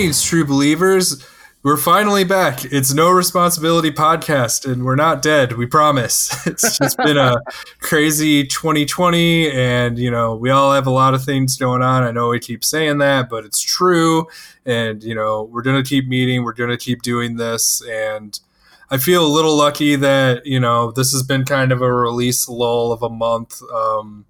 [0.00, 1.22] Greetings, true believers.
[1.62, 2.64] We're finally back.
[2.64, 5.58] It's No Responsibility Podcast, and we're not dead.
[5.58, 6.34] We promise.
[6.46, 7.36] It's just been a
[7.80, 12.02] crazy 2020, and you know, we all have a lot of things going on.
[12.02, 14.26] I know we keep saying that, but it's true.
[14.64, 16.44] And you know, we're gonna keep meeting.
[16.44, 18.40] We're gonna keep doing this, and
[18.88, 22.48] I feel a little lucky that you know this has been kind of a release
[22.48, 23.60] lull of a month.
[23.70, 24.24] Um,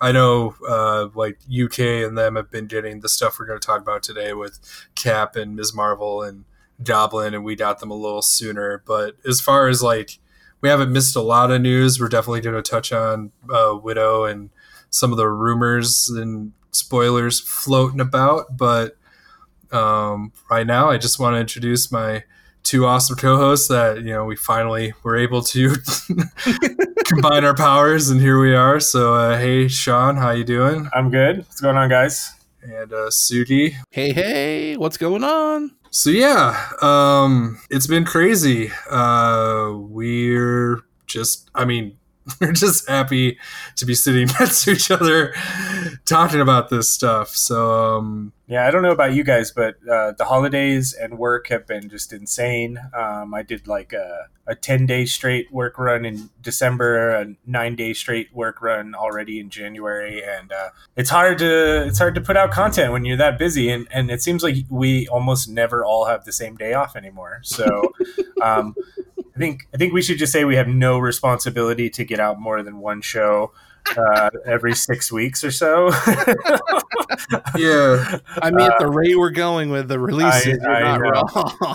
[0.00, 3.66] I know uh, like UK and them have been getting the stuff we're going to
[3.66, 4.58] talk about today with
[4.94, 5.74] Cap and Ms.
[5.74, 6.44] Marvel and
[6.82, 8.82] Goblin, and we got them a little sooner.
[8.86, 10.18] But as far as like
[10.60, 14.24] we haven't missed a lot of news, we're definitely going to touch on uh, Widow
[14.24, 14.50] and
[14.90, 18.56] some of the rumors and spoilers floating about.
[18.56, 18.96] But
[19.72, 22.24] um, right now, I just want to introduce my
[22.66, 25.74] two awesome co-hosts that you know we finally were able to
[27.04, 28.80] combine our powers and here we are.
[28.80, 30.88] So uh, hey sean how you doing?
[30.92, 31.38] I'm good.
[31.38, 32.32] What's going on guys?
[32.62, 33.74] And uh sugi.
[33.90, 35.70] Hey hey what's going on?
[35.90, 38.72] So yeah um it's been crazy.
[38.90, 41.96] Uh we're just i mean
[42.40, 43.38] we're just happy
[43.76, 45.34] to be sitting next to each other
[46.04, 47.30] talking about this stuff.
[47.30, 51.48] So, um, yeah, I don't know about you guys, but uh, the holidays and work
[51.48, 52.78] have been just insane.
[52.94, 57.74] Um, I did like a, a 10 day straight work run in December, a nine
[57.74, 60.22] day straight work run already in January.
[60.22, 63.70] And uh, it's hard to it's hard to put out content when you're that busy.
[63.70, 67.40] And, and it seems like we almost never all have the same day off anymore.
[67.42, 67.92] So,
[68.42, 68.74] um,
[69.36, 72.40] I think I think we should just say we have no responsibility to get out
[72.40, 73.52] more than one show
[73.96, 75.88] uh, every six weeks or so.
[77.56, 81.24] yeah, I mean, at the uh, rate we're going with the releases, I, I, know.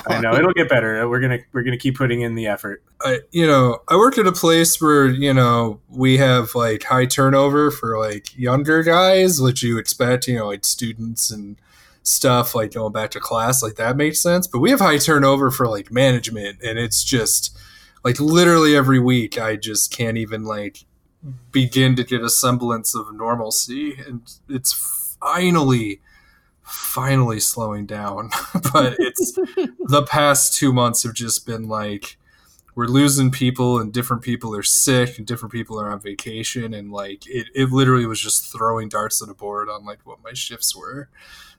[0.07, 1.07] I know it'll get better.
[1.07, 2.83] We're gonna we're gonna keep putting in the effort.
[2.99, 7.05] I, you know, I work at a place where you know we have like high
[7.05, 11.57] turnover for like younger guys, which you expect, you know, like students and
[12.03, 14.47] stuff like going back to class like that makes sense.
[14.47, 17.57] But we have high turnover for like management and it's just
[18.03, 20.85] like literally every week i just can't even like
[21.51, 24.73] begin to get a semblance of normalcy and it's
[25.22, 26.01] finally
[26.63, 28.29] finally slowing down.
[28.73, 29.34] But it's
[29.88, 32.17] the past two months have just been like
[32.73, 36.91] we're losing people and different people are sick and different people are on vacation and
[36.91, 40.31] like it, it literally was just throwing darts at a board on like what my
[40.34, 41.09] shifts were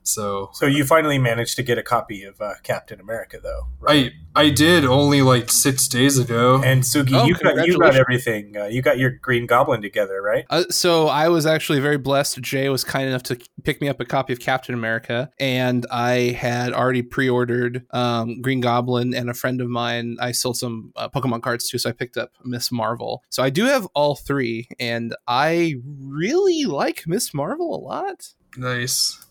[0.03, 3.67] so, so you finally managed to get a copy of uh, Captain America, though.
[3.79, 4.07] Right?
[4.07, 6.61] I I did only like six days ago.
[6.63, 8.57] And Sugi, oh, you got you got everything.
[8.57, 10.45] Uh, you got your Green Goblin together, right?
[10.49, 12.41] Uh, so I was actually very blessed.
[12.41, 16.35] Jay was kind enough to pick me up a copy of Captain America, and I
[16.37, 19.13] had already pre-ordered um, Green Goblin.
[19.13, 22.17] And a friend of mine, I sold some uh, Pokemon cards too, so I picked
[22.17, 23.23] up Miss Marvel.
[23.29, 28.29] So I do have all three, and I really like Miss Marvel a lot.
[28.57, 29.22] Nice.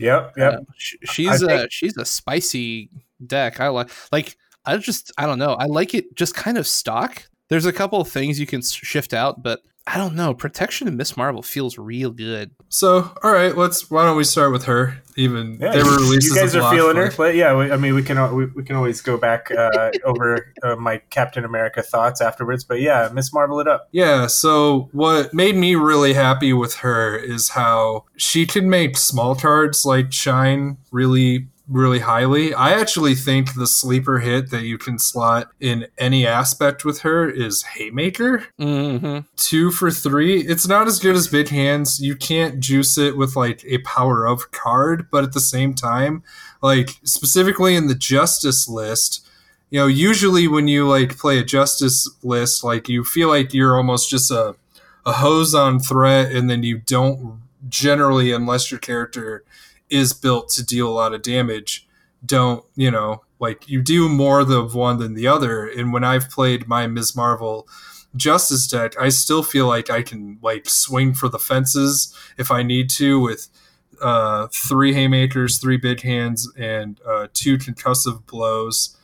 [0.00, 0.54] Yep, yep.
[0.54, 2.90] Uh, she's a she's a spicy
[3.26, 3.60] deck.
[3.60, 5.52] I like like I just I don't know.
[5.52, 7.22] I like it just kind of stock.
[7.48, 10.34] There's a couple of things you can shift out, but I don't know.
[10.34, 12.50] Protection and Miss Marvel feels real good.
[12.68, 13.90] So, all right, let's.
[13.90, 15.02] Why don't we start with her?
[15.16, 16.30] Even yeah, they were releases.
[16.30, 18.76] You guys are feeling her, but yeah, we, I mean, we can we, we can
[18.76, 22.62] always go back uh, over uh, my Captain America thoughts afterwards.
[22.62, 23.88] But yeah, Miss Marvel it up.
[23.90, 24.26] Yeah.
[24.28, 29.84] So what made me really happy with her is how she can make small cards
[29.84, 32.52] like shine really really highly.
[32.52, 37.30] I actually think the sleeper hit that you can slot in any aspect with her
[37.30, 38.44] is Haymaker.
[38.58, 39.20] Mm-hmm.
[39.36, 40.40] Two for three.
[40.40, 42.00] It's not as good as Big Hands.
[42.00, 46.24] You can't juice it with like a power of card, but at the same time,
[46.60, 49.26] like specifically in the Justice list,
[49.70, 53.76] you know, usually when you like play a Justice list, like you feel like you're
[53.76, 54.56] almost just a
[55.06, 59.44] a hose on threat, and then you don't generally, unless your character
[59.90, 61.86] is built to deal a lot of damage
[62.24, 65.66] don't you know like you do more of one than the other.
[65.66, 67.66] And when i've played my ms marvel
[68.16, 72.60] justice deck i still feel like i can like swing for the fences if i
[72.62, 73.48] need to with
[74.02, 78.96] uh, three haymakers three big hands and uh, two concussive blows.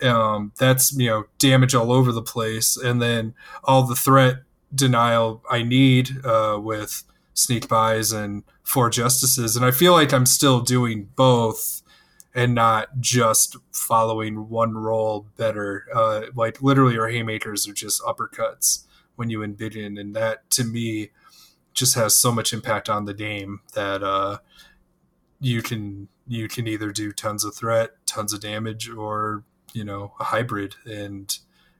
[0.00, 2.76] Um, that's you know damage all over the place.
[2.76, 3.34] And then
[3.64, 4.42] all the threat
[4.74, 7.02] denial i need uh, with
[7.34, 11.82] sneak buys and four justices and i feel like i'm still doing both
[12.34, 15.86] and not just following one role better.
[15.92, 18.84] Uh, like literally our haymakers are just uppercuts
[19.16, 21.10] when you embiggen and that to me
[21.74, 24.38] just has so much impact on the game that uh,
[25.40, 29.42] you can you can either do tons of threat tons of damage or
[29.72, 31.38] you know a hybrid and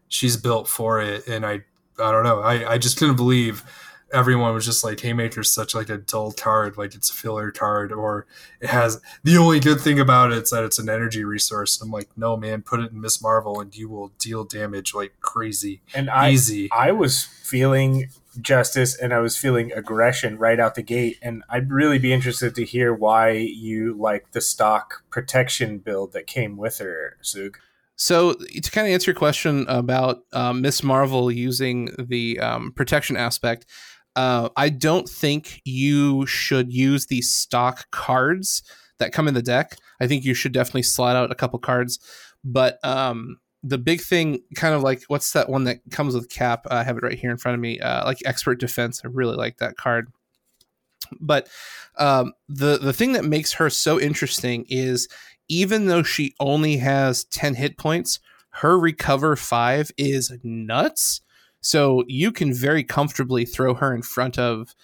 [0.09, 1.61] she's built for it and i
[2.01, 2.41] i don't know.
[2.41, 3.63] I, I just couldn't believe
[4.13, 7.93] everyone was just like Haymaker's such like a dull card, like it's a filler card,
[7.93, 8.27] or
[8.61, 11.81] it has the only good thing about it is that it's an energy resource.
[11.81, 15.15] I'm like, no man, put it in Miss Marvel and you will deal damage like
[15.21, 15.83] crazy.
[15.95, 16.69] And I Easy.
[16.73, 18.09] I was feeling
[18.41, 21.19] justice and I was feeling aggression right out the gate.
[21.21, 26.27] And I'd really be interested to hear why you like the stock protection build that
[26.27, 27.59] came with her, Sug.
[27.97, 33.17] So to kind of answer your question about um, Miss Marvel using the um, protection
[33.17, 33.67] aspect,
[34.19, 38.65] uh, I don't think you should use the stock cards
[38.99, 39.77] that come in the deck.
[40.01, 42.01] I think you should definitely slide out a couple cards,
[42.43, 46.67] but um, the big thing, kind of like what's that one that comes with Cap?
[46.69, 47.79] I have it right here in front of me.
[47.79, 49.03] Uh, like Expert Defense.
[49.05, 50.13] I really like that card.
[51.21, 51.49] But
[51.97, 55.07] um, the the thing that makes her so interesting is
[55.49, 58.19] even though she only has 10 hit points,
[58.51, 61.21] her recover 5 is nuts.
[61.61, 64.75] So you can very comfortably throw her in front of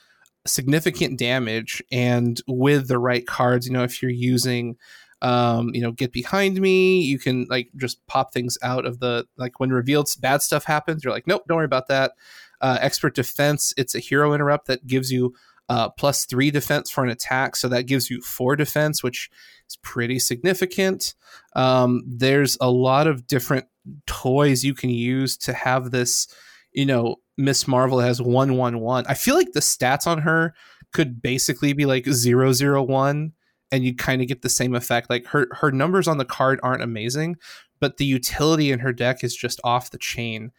[0.46, 4.76] significant damage and with the right cards, you know, if you're using
[5.22, 9.26] um, you know, get behind me, you can like just pop things out of the
[9.38, 12.12] like when revealed bad stuff happens, you're like, nope, don't worry about that.
[12.60, 15.34] Uh, expert defense, it's a hero interrupt that gives you
[15.70, 17.56] uh, plus three defense for an attack.
[17.56, 19.30] So that gives you four defense, which
[19.66, 21.14] is pretty significant.
[21.56, 23.66] Um, there's a lot of different
[24.06, 26.28] toys you can use to have this,
[26.74, 29.04] you know, Miss Marvel has one one one.
[29.06, 30.54] I feel like the stats on her
[30.92, 33.32] could basically be like zero zero one,
[33.72, 35.08] and you kind of get the same effect.
[35.08, 37.36] Like her her numbers on the card aren't amazing,
[37.80, 40.50] but the utility in her deck is just off the chain.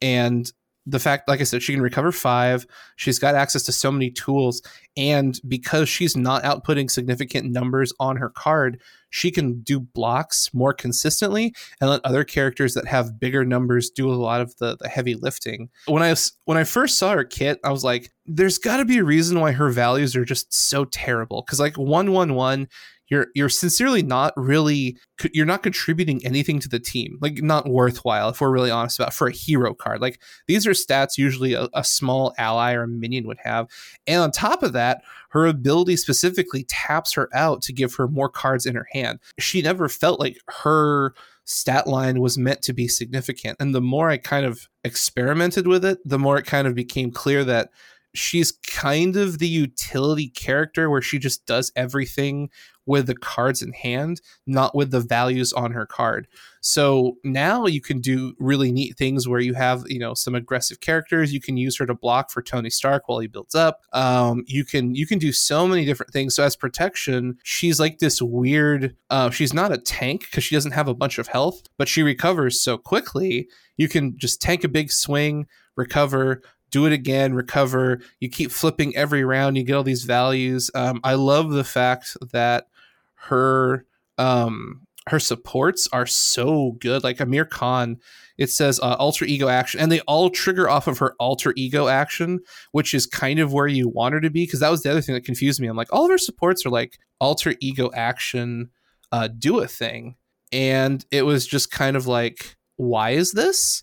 [0.00, 0.50] And
[0.88, 2.66] the fact, like I said, she can recover five.
[2.96, 4.62] She's got access to so many tools,
[4.96, 8.80] and because she's not outputting significant numbers on her card,
[9.10, 14.10] she can do blocks more consistently and let other characters that have bigger numbers do
[14.10, 15.68] a lot of the, the heavy lifting.
[15.86, 16.14] When I
[16.44, 19.40] when I first saw her kit, I was like, "There's got to be a reason
[19.40, 22.68] why her values are just so terrible." Because like one one one,
[23.08, 24.98] you're you're sincerely not really
[25.32, 29.14] you're not contributing anything to the team like not worthwhile if we're really honest about
[29.14, 30.00] for a hero card.
[30.00, 33.68] Like these are stats usually a, a, small ally or a minion would have.
[34.06, 38.28] And on top of that her ability specifically taps her out to give her more
[38.28, 39.18] cards in her hand.
[39.38, 41.14] She never felt like her
[41.44, 43.56] stat line was meant to be significant.
[43.58, 47.10] And the more i kind of experimented with it the more it kind of became
[47.10, 47.70] clear that
[48.18, 52.50] she's kind of the utility character where she just does everything
[52.88, 56.26] with the cards in hand, not with the values on her card.
[56.62, 60.80] So now you can do really neat things where you have, you know, some aggressive
[60.80, 61.32] characters.
[61.32, 63.82] You can use her to block for Tony Stark while he builds up.
[63.92, 66.34] Um, you can you can do so many different things.
[66.34, 68.96] So as protection, she's like this weird.
[69.10, 72.02] Uh, she's not a tank because she doesn't have a bunch of health, but she
[72.02, 73.48] recovers so quickly.
[73.76, 78.00] You can just tank a big swing, recover, do it again, recover.
[78.20, 79.56] You keep flipping every round.
[79.56, 80.70] You get all these values.
[80.74, 82.68] Um, I love the fact that
[83.14, 83.84] her
[84.16, 87.02] um her supports are so good.
[87.02, 87.98] Like Amir Khan,
[88.36, 91.88] it says uh, alter ego action, and they all trigger off of her alter ego
[91.88, 92.40] action,
[92.72, 94.44] which is kind of where you want her to be.
[94.44, 95.66] Because that was the other thing that confused me.
[95.66, 98.70] I'm like, all of her supports are like alter ego action,
[99.10, 100.16] uh, do a thing,
[100.52, 103.82] and it was just kind of like, why is this?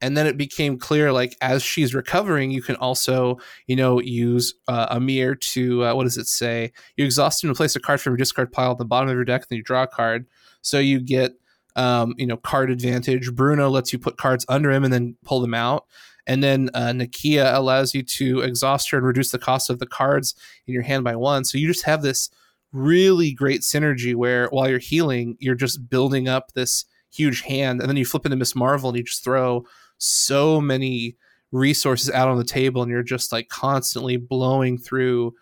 [0.00, 4.54] And then it became clear like as she's recovering you can also you know use
[4.68, 6.72] uh, Amir to uh, what does it say?
[6.96, 9.14] You exhaust and to place a card from your discard pile at the bottom of
[9.14, 10.26] your deck then you draw a card.
[10.62, 11.34] So you get
[11.76, 13.32] um, you know card advantage.
[13.34, 15.86] Bruno lets you put cards under him and then pull them out.
[16.28, 19.86] And then uh, nakia allows you to exhaust her and reduce the cost of the
[19.86, 20.34] cards
[20.66, 21.44] in your hand by one.
[21.44, 22.30] So you just have this
[22.72, 27.88] really great synergy where while you're healing you're just building up this huge hand and
[27.88, 29.64] then you flip into miss marvel and you just throw
[29.98, 31.16] so many
[31.52, 35.34] resources out on the table and you're just like constantly blowing through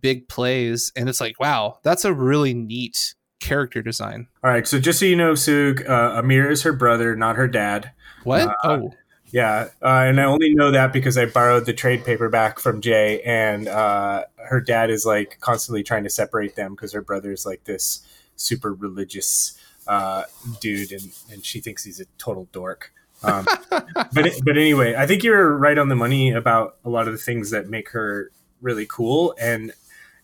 [0.00, 0.92] big plays.
[0.96, 4.26] And it's like wow that's a really neat character design.
[4.42, 7.48] All right so just so you know sug uh, amir is her brother not her
[7.48, 7.92] dad.
[8.24, 8.48] What?
[8.48, 8.94] Uh, oh.
[9.30, 13.20] yeah uh, and i only know that because i borrowed the trade paperback from jay
[13.22, 17.64] and uh, her dad is like constantly trying to separate them because her brother's like
[17.64, 20.24] this super religious uh,
[20.60, 22.92] dude and, and she thinks he's a total dork
[23.26, 27.12] um, but but anyway, I think you're right on the money about a lot of
[27.12, 28.30] the things that make her
[28.60, 29.72] really cool, and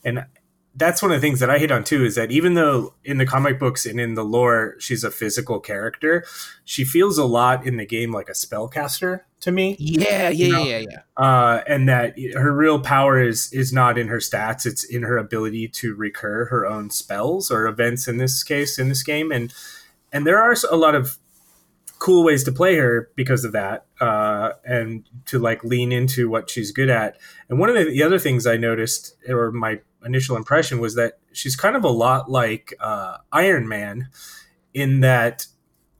[0.05, 0.25] and
[0.75, 3.19] that's one of the things that I hit on too is that even though in
[3.19, 6.25] the comic books and in the lore she's a physical character,
[6.65, 9.77] she feels a lot in the game like a spellcaster to me.
[9.79, 10.65] Yeah, yeah, you know?
[10.65, 10.99] yeah, yeah.
[11.17, 15.19] Uh, and that her real power is is not in her stats; it's in her
[15.19, 18.09] ability to recur her own spells or events.
[18.09, 19.53] In this case, in this game, and
[20.13, 21.19] and there are a lot of
[22.03, 26.51] cool ways to play her because of that, uh, and to like lean into what
[26.51, 27.17] she's good at.
[27.49, 31.19] And one of the, the, other things I noticed, or my initial impression, was that
[31.33, 34.09] she's kind of a lot like uh, Iron Man,
[34.75, 35.47] in that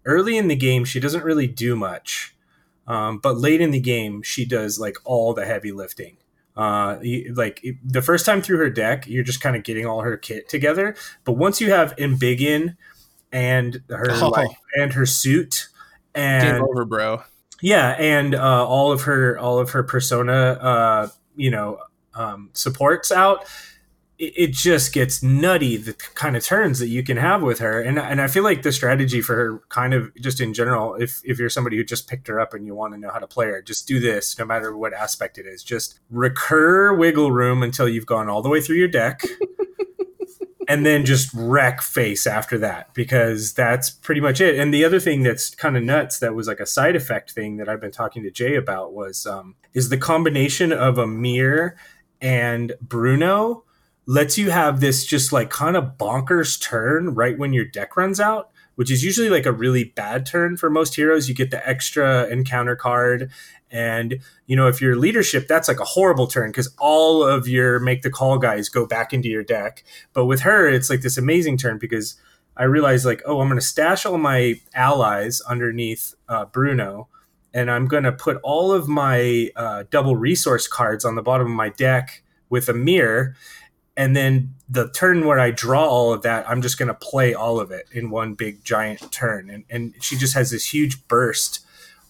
[0.05, 2.35] early in the game she doesn't really do much,
[2.89, 6.17] um, but late in the game she does like all the heavy lifting.
[6.57, 6.99] Uh,
[7.33, 10.49] like the first time through her deck, you're just kind of getting all her kit
[10.49, 10.97] together.
[11.23, 12.77] But once you have Embiggen
[13.31, 14.31] and her oh.
[14.31, 15.69] like, and her suit
[16.15, 17.23] and Game over, bro.
[17.61, 21.79] Yeah, and uh, all of her all of her persona, uh, you know,
[22.15, 23.45] um, supports out.
[24.19, 27.81] It, it just gets nutty the kind of turns that you can have with her,
[27.81, 31.21] and and I feel like the strategy for her, kind of just in general, if
[31.25, 33.29] if you're somebody who just picked her up and you want to know how to
[33.29, 35.63] play her, just do this, no matter what aspect it is.
[35.63, 39.23] Just recur wiggle room until you've gone all the way through your deck.
[40.73, 44.59] And then just wreck face after that because that's pretty much it.
[44.59, 47.59] And the other thing that's kind of nuts that was like a side effect thing
[47.59, 51.77] that I've been talking to Jay about was um, is the combination of Amir
[52.23, 53.65] and Bruno
[54.07, 58.19] lets you have this just like kind of bonkers turn right when your deck runs
[58.19, 61.29] out which is usually like a really bad turn for most heroes.
[61.29, 63.31] You get the extra encounter card.
[63.71, 67.79] And, you know, if you're leadership, that's like a horrible turn because all of your
[67.79, 69.83] make the call guys go back into your deck.
[70.13, 72.17] But with her, it's like this amazing turn because
[72.55, 77.09] I realized, like, oh, I'm going to stash all my allies underneath uh, Bruno.
[77.55, 81.47] And I'm going to put all of my uh, double resource cards on the bottom
[81.47, 83.35] of my deck with Amir
[83.97, 87.35] and then the turn where I draw all of that, I'm just going to play
[87.35, 89.51] all of it in one big giant turn.
[89.51, 91.61] And, and she just has this huge burst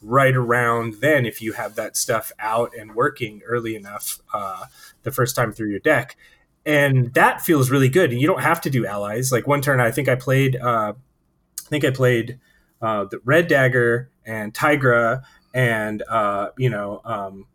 [0.00, 4.66] right around then if you have that stuff out and working early enough uh,
[5.02, 6.16] the first time through your deck.
[6.64, 8.12] And that feels really good.
[8.12, 9.32] And you don't have to do allies.
[9.32, 12.38] Like one turn, I think I played, uh, I think I played
[12.80, 15.22] uh, the Red Dagger and Tigra
[15.52, 17.46] and, uh, you know, um,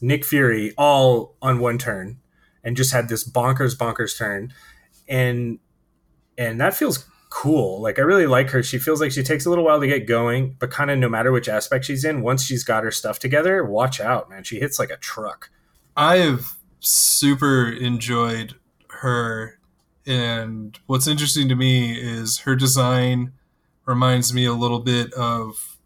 [0.00, 2.18] Nick Fury all on one turn
[2.68, 4.52] and just had this bonkers bonkers turn.
[5.08, 5.58] And
[6.36, 7.80] and that feels cool.
[7.80, 8.62] Like i really like her.
[8.62, 11.08] She feels like she takes a little while to get going but kind of no
[11.08, 14.44] matter which aspect she's in once she's got her stuff together watch out man.
[14.44, 15.50] She hits like a truck.
[15.96, 18.54] I have super enjoyed
[18.90, 19.58] her.
[20.06, 23.32] And what's interesting to me is her design
[23.86, 25.78] reminds me a little bit of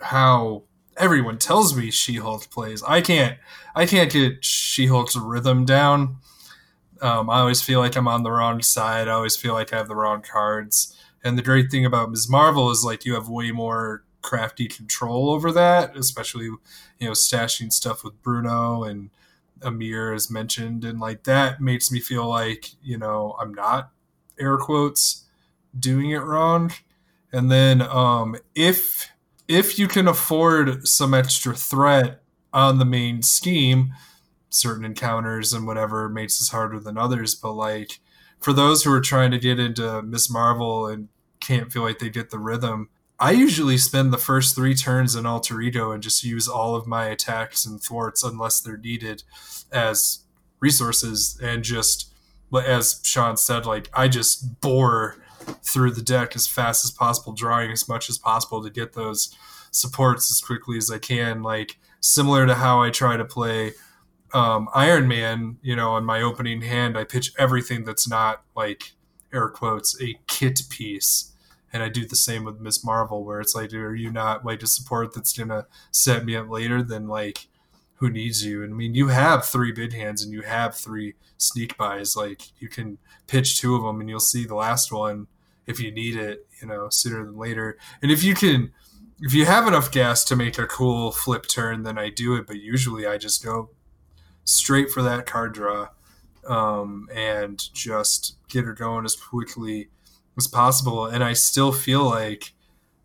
[0.00, 0.64] how
[0.96, 2.82] everyone tells me She-Hulk plays.
[2.82, 3.38] I can't
[3.74, 6.16] I can't get She-Hulk's rhythm down.
[7.00, 9.08] Um, I always feel like I'm on the wrong side.
[9.08, 10.96] I always feel like I have the wrong cards.
[11.24, 12.28] And the great thing about Ms.
[12.28, 16.60] Marvel is like you have way more crafty control over that, especially you
[17.00, 19.10] know stashing stuff with Bruno and
[19.62, 23.90] Amir as mentioned, and like that makes me feel like you know I'm not
[24.38, 25.24] air quotes
[25.78, 26.72] doing it wrong.
[27.32, 29.11] And then um, if
[29.52, 33.92] if you can afford some extra threat on the main scheme,
[34.48, 37.34] certain encounters and whatever makes this harder than others.
[37.34, 38.00] But like
[38.40, 41.08] for those who are trying to get into Miss Marvel and
[41.40, 42.88] can't feel like they get the rhythm,
[43.20, 46.86] I usually spend the first three turns in Alter Ego and just use all of
[46.86, 49.22] my attacks and thwarts unless they're needed
[49.70, 50.24] as
[50.60, 52.12] resources and just
[52.66, 55.21] as Sean said, like I just bore
[55.62, 59.34] through the deck as fast as possible, drawing as much as possible to get those
[59.70, 61.42] supports as quickly as I can.
[61.42, 63.72] Like similar to how I try to play
[64.34, 68.92] um, Iron Man, you know, on my opening hand, I pitch everything that's not like
[69.32, 71.32] air quotes a kit piece.
[71.72, 74.62] And I do the same with Miss Marvel, where it's like, are you not like
[74.62, 76.82] a support that's gonna set me up later?
[76.82, 77.48] Then like,
[77.94, 78.62] who needs you?
[78.62, 82.16] And I mean, you have three Big Hands and you have three sneak buys.
[82.16, 85.28] Like, you can pitch two of them, and you'll see the last one
[85.72, 87.78] if you need it, you know, sooner than later.
[88.00, 88.72] And if you can,
[89.20, 92.46] if you have enough gas to make a cool flip turn, then I do it.
[92.46, 93.70] But usually I just go
[94.44, 95.88] straight for that card draw
[96.46, 99.88] um, and just get her going as quickly
[100.36, 101.06] as possible.
[101.06, 102.52] And I still feel like,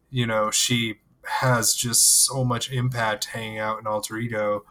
[0.09, 0.95] you know, she
[1.41, 4.65] has just so much impact hanging out in Alter Ego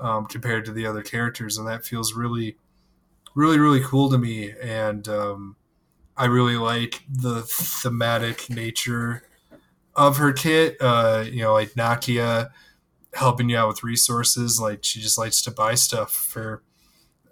[0.00, 1.58] um, compared to the other characters.
[1.58, 2.56] And that feels really,
[3.34, 4.52] really, really cool to me.
[4.62, 5.56] And, um,
[6.16, 9.22] I really like the thematic nature
[9.94, 10.76] of her kit.
[10.80, 12.50] Uh, you know, like Nakia
[13.12, 14.60] helping you out with resources.
[14.60, 16.62] Like she just likes to buy stuff for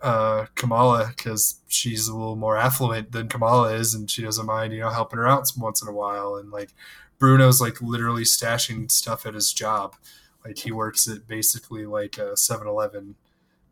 [0.03, 4.73] uh, Kamala because she's a little more affluent than Kamala is, and she doesn't mind
[4.75, 6.37] you know helping her out once in a while.
[6.37, 6.75] And like
[7.19, 9.97] Bruno's like literally stashing stuff at his job.
[10.45, 13.15] Like he works at basically like a 7-Eleven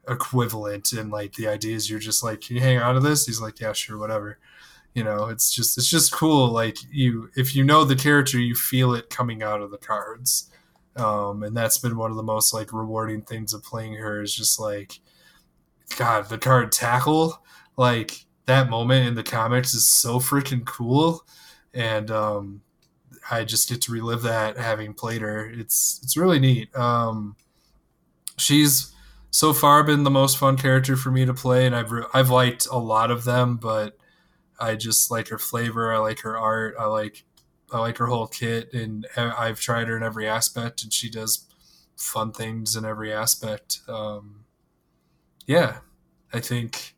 [0.09, 3.27] equivalent, and like the idea is you're just like, can you hang on to this?
[3.27, 4.39] He's like, yeah, sure, whatever
[4.95, 8.55] you know it's just it's just cool like you if you know the character you
[8.55, 10.49] feel it coming out of the cards.
[10.95, 14.35] Um, and that's been one of the most like rewarding things of playing her is
[14.35, 15.01] just like
[15.97, 17.43] god the card tackle
[17.79, 21.25] like that moment in the comics is so freaking cool.
[21.73, 22.63] And um,
[23.31, 25.47] i just get to relive that having played her.
[25.47, 26.75] It's it's really neat.
[26.77, 27.37] Um,
[28.37, 28.93] she's
[29.31, 32.29] so far been the most fun character for me to play and i've re- i've
[32.31, 33.97] liked a lot of them but
[34.63, 35.93] I just like her flavor.
[35.93, 36.75] I like her art.
[36.79, 37.25] I like
[37.73, 41.47] I like her whole kit, and I've tried her in every aspect, and she does
[41.97, 43.81] fun things in every aspect.
[43.89, 44.45] Um,
[45.47, 45.79] yeah,
[46.33, 46.95] I think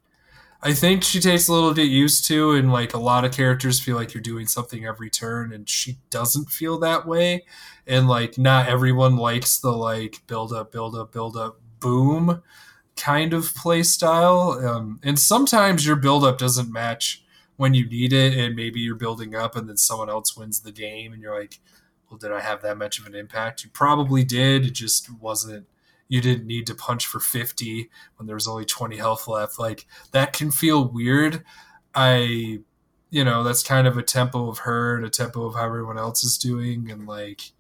[0.63, 3.81] I think she takes a little get used to, and like a lot of characters
[3.81, 7.45] feel like you're doing something every turn, and she doesn't feel that way.
[7.87, 12.43] And like not everyone likes the like build up, build up, build up, boom
[12.97, 14.61] kind of play style.
[14.65, 17.24] Um, and sometimes your build up doesn't match
[17.57, 20.73] when you need it and maybe you're building up and then someone else wins the
[20.73, 21.61] game and you're like
[22.11, 23.65] well did i have that much of an impact?
[23.65, 24.65] You probably did.
[24.65, 25.67] It just wasn't
[26.09, 29.59] you didn't need to punch for 50 when there was only 20 health left.
[29.59, 31.43] Like that can feel weird.
[31.95, 32.61] I
[33.11, 35.99] you know that's kind of a tempo of her and a tempo of how everyone
[35.99, 37.53] else is doing and like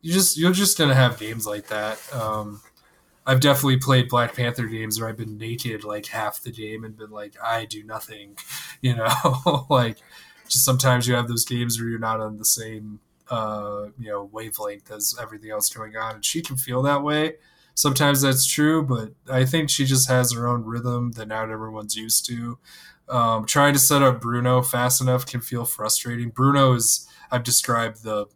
[0.00, 1.98] you just you're just gonna have games like that.
[2.14, 2.60] Um
[3.26, 6.96] I've definitely played Black Panther games where I've been naked like half the game and
[6.96, 8.36] been like, I do nothing,
[8.80, 9.98] you know, like
[10.48, 13.00] just sometimes you have those games where you're not on the same,
[13.30, 16.16] uh, you know, wavelength as everything else going on.
[16.16, 17.34] And she can feel that way.
[17.74, 21.96] Sometimes that's true, but I think she just has her own rhythm that not everyone's
[21.96, 22.58] used to.
[23.08, 26.30] Um, trying to set up Bruno fast enough can feel frustrating.
[26.30, 28.26] Bruno is, I've described the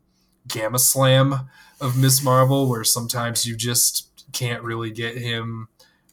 [0.49, 5.69] gamma slam of Miss Marvel, where sometimes you just can't really get him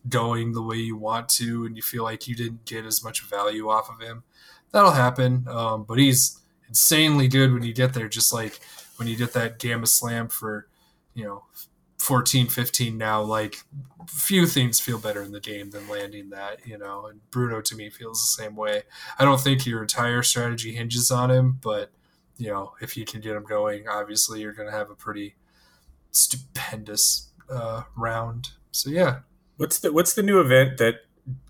[0.07, 3.23] going the way you want to, and you feel like you didn't get as much
[3.23, 4.23] value off of him.
[4.71, 8.09] That'll happen, um, but he's insanely good when you get there.
[8.09, 8.59] Just like
[8.97, 10.67] when you get that Gamma Slam for,
[11.13, 11.43] you know,
[11.99, 13.63] 14, 15 now, like
[14.07, 17.07] few things feel better in the game than landing that, you know.
[17.07, 18.83] And Bruno to me feels the same way.
[19.17, 21.91] I don't think your entire strategy hinges on him, but
[22.37, 25.35] you know, if you can get him going, obviously you're going to have a pretty
[26.11, 28.49] stupendous uh, round.
[28.71, 29.19] So yeah.
[29.57, 30.95] What's the What's the new event that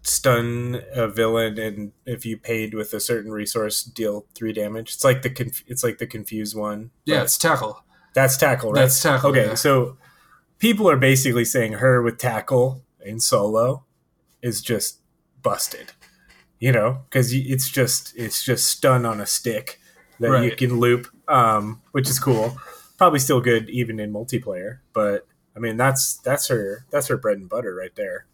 [0.03, 4.93] stun a villain and if you paid with a certain resource deal three damage?
[4.93, 6.91] It's like the conf- it's like the confused one.
[7.05, 7.83] Yeah, it's tackle.
[8.13, 8.81] That's tackle, right?
[8.81, 9.31] That's tackle.
[9.31, 9.55] Okay, yeah.
[9.55, 9.97] so
[10.59, 13.85] people are basically saying her with tackle in solo
[14.41, 14.99] is just
[15.41, 15.93] busted.
[16.59, 19.81] You know, because it's just it's just stun on a stick
[20.19, 20.43] that right.
[20.43, 22.57] you can loop, um, which is cool.
[22.97, 27.37] Probably still good even in multiplayer, but I mean, that's that's her that's her bread
[27.37, 28.25] and butter right there.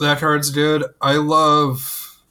[0.00, 0.84] That card's good.
[1.00, 2.22] I love.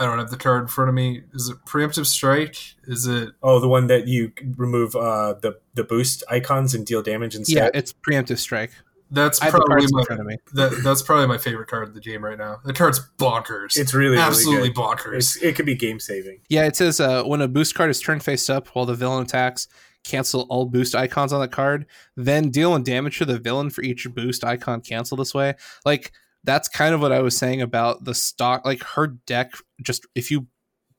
[0.00, 1.22] I don't have the card in front of me.
[1.34, 2.56] Is it preemptive strike?
[2.86, 3.30] Is it?
[3.42, 7.56] Oh, the one that you remove uh, the the boost icons and deal damage instead.
[7.56, 8.70] Yeah, it's preemptive strike.
[9.10, 12.60] That's probably my that, that's probably my favorite card in the game right now.
[12.64, 13.76] The card's bonkers.
[13.76, 15.14] It's really absolutely really bonkers.
[15.14, 16.40] It's, it could be game saving.
[16.48, 19.24] Yeah, it says uh, when a boost card is turned face up while the villain
[19.24, 19.66] attacks,
[20.04, 23.82] cancel all boost icons on the card, then deal dealing damage to the villain for
[23.82, 25.54] each boost icon cancel this way.
[25.84, 26.12] Like
[26.44, 28.64] that's kind of what I was saying about the stock.
[28.64, 30.46] Like her deck, just if you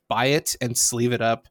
[0.08, 1.48] buy it and sleeve it up,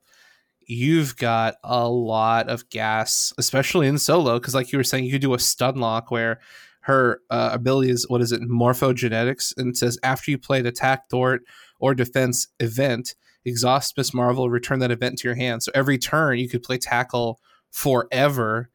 [0.67, 4.39] you've got a lot of gas, especially in solo.
[4.39, 6.41] Because like you were saying, you do a stun lock where
[6.89, 10.67] her uh, ability is what is it morphogenetics and it says after you play an
[10.67, 11.43] attack thwart
[11.81, 13.15] or defense event
[13.49, 16.79] exhaust miss marvel return that event to your hand so every turn you could play
[16.79, 18.71] tackle forever.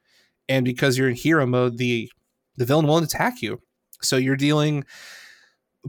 [0.49, 2.12] And because you're in hero mode the
[2.57, 3.62] the villain won't attack you.
[4.01, 4.83] So you're dealing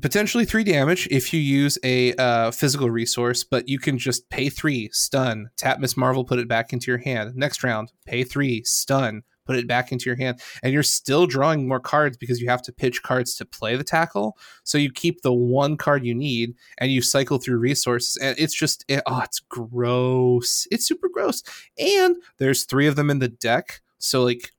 [0.00, 4.48] potentially three damage if you use a uh, physical resource but you can just pay
[4.48, 7.34] three stun tap miss marvel put it back into your hand.
[7.34, 11.68] Next round pay three stun put it back into your hand and you're still drawing
[11.68, 14.36] more cards because you have to pitch cards to play the tackle.
[14.64, 18.54] So you keep the one card you need and you cycle through resources and it's
[18.54, 20.66] just it, oh it's gross.
[20.70, 21.42] It's super gross.
[21.78, 23.80] And there's three of them in the deck.
[23.98, 24.52] So like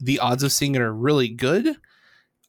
[0.00, 1.76] the odds of seeing it are really good.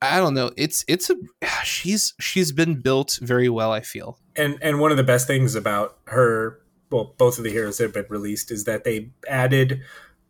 [0.02, 0.52] I don't know.
[0.58, 1.16] It's it's a
[1.64, 4.20] she's she's been built very well i feel.
[4.36, 6.60] And and one of the best things about her
[6.92, 9.82] well both of the heroes that have been released is that they added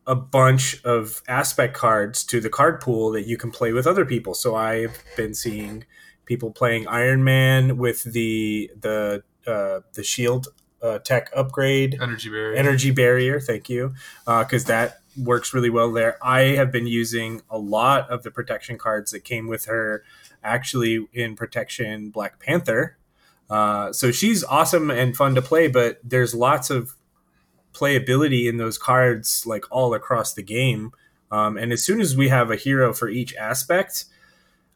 [0.07, 4.05] a bunch of aspect cards to the card pool that you can play with other
[4.05, 4.33] people.
[4.33, 5.83] So I've been seeing
[6.25, 10.47] people playing Iron Man with the the uh, the shield
[10.81, 13.39] uh, tech upgrade, energy barrier, energy barrier.
[13.39, 13.93] Thank you,
[14.25, 16.17] because uh, that works really well there.
[16.23, 20.03] I have been using a lot of the protection cards that came with her,
[20.43, 22.97] actually in protection Black Panther.
[23.49, 26.95] Uh, so she's awesome and fun to play, but there's lots of
[27.77, 30.91] playability in those cards like all across the game.
[31.31, 34.05] Um, and as soon as we have a hero for each aspect,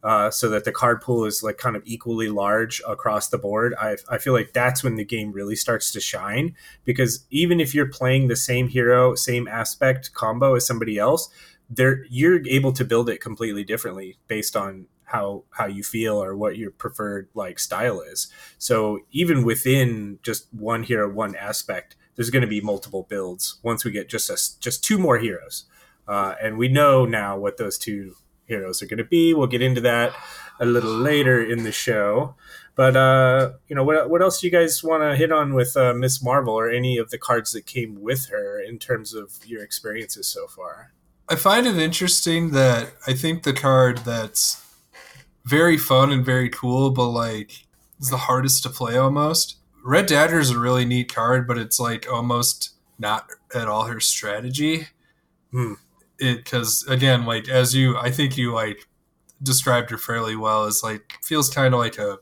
[0.04, 3.76] uh, so that the card pool is like kind of equally large across the board,
[3.80, 6.56] I, I feel like that's when the game really starts to shine.
[6.86, 11.30] Because even if you're playing the same hero, same aspect combo as somebody else,
[11.70, 16.36] there you're able to build it completely differently based on how how you feel or
[16.36, 18.28] what your preferred like style is.
[18.58, 23.86] So even within just one hero, one aspect, there's going to be multiple builds once
[23.86, 25.66] we get just a, just two more heroes,
[26.08, 29.34] uh, and we know now what those two heroes are going to be.
[29.34, 30.14] We'll get into that
[30.60, 32.36] a little later in the show.
[32.76, 35.76] But uh, you know, what what else do you guys want to hit on with
[35.76, 39.46] uh, Miss Marvel or any of the cards that came with her in terms of
[39.46, 40.94] your experiences so far?
[41.28, 44.66] I find it interesting that I think the card that's
[45.46, 47.66] very fun and very cool, but like
[48.00, 49.58] is the hardest to play almost.
[49.84, 54.00] Red Dagger is a really neat card, but it's like almost not at all her
[54.00, 54.88] strategy.
[55.52, 55.74] Hmm.
[56.20, 58.88] It because again, like as you, I think you like
[59.42, 60.66] described her fairly well.
[60.66, 62.20] Is like feels kind of like a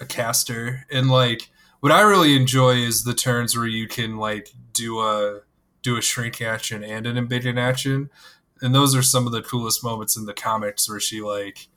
[0.00, 4.50] a caster, and like what I really enjoy is the turns where you can like
[4.72, 5.40] do a
[5.82, 8.10] do a shrink action and an embiggen action,
[8.60, 11.68] and those are some of the coolest moments in the comics where she like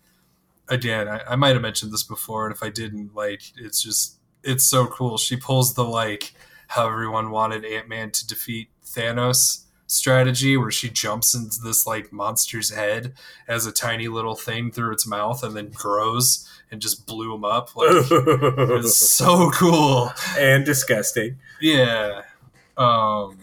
[0.69, 4.18] again, I, I might have mentioned this before, and if I didn't, like, it's just
[4.43, 5.17] it's so cool.
[5.17, 6.33] She pulls the like
[6.67, 12.13] how everyone wanted Ant Man to defeat Thanos strategy, where she jumps into this like
[12.13, 13.13] monster's head
[13.47, 17.43] as a tiny little thing through its mouth, and then grows and just blew him
[17.43, 17.75] up.
[17.75, 21.37] Like, it's so cool and disgusting.
[21.59, 22.21] Yeah.
[22.77, 23.37] Um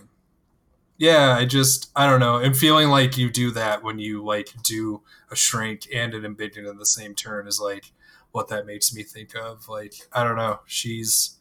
[0.99, 2.39] yeah, I just I don't know.
[2.39, 6.69] And feeling like you do that when you like do a shrink and an embiggen
[6.69, 7.93] in the same turn is like
[8.37, 9.67] what that makes me think of.
[9.67, 10.61] Like I don't know.
[10.67, 11.39] She's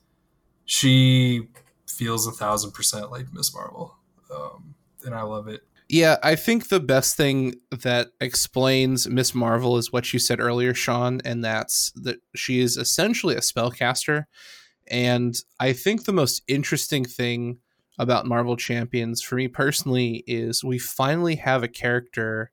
[0.63, 1.49] she
[1.85, 3.97] feels a thousand percent like Miss Marvel,
[4.33, 5.61] um, and I love it.
[5.89, 10.73] Yeah, I think the best thing that explains Miss Marvel is what you said earlier,
[10.73, 14.23] Sean, and that's that she is essentially a spellcaster.
[14.87, 17.57] And I think the most interesting thing
[17.99, 22.51] about Marvel Champions for me personally is we finally have a character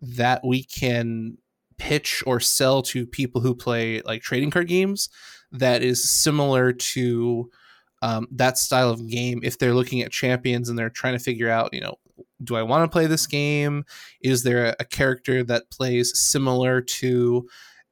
[0.00, 1.38] that we can
[1.78, 5.08] pitch or sell to people who play like trading card games
[5.52, 7.50] that is similar to
[8.02, 11.48] um, that style of game if they're looking at champions and they're trying to figure
[11.48, 11.96] out you know
[12.42, 13.84] do i want to play this game?
[14.20, 17.48] Is there a, character that plays similar to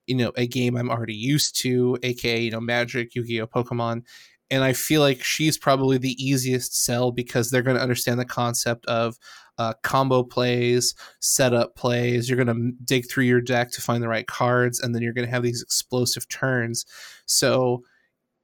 [0.06, 4.02] you know a game i'm already used to aka you know magic yu-gi-oh pokemon?
[4.50, 8.26] And I feel like she's probably the easiest sell because they're going to understand the
[8.26, 9.16] concept of
[9.62, 12.29] uh, combo plays, setup plays.
[12.29, 15.12] You're going to dig through your deck to find the right cards, and then you're
[15.12, 16.85] going to have these explosive turns.
[17.27, 17.83] So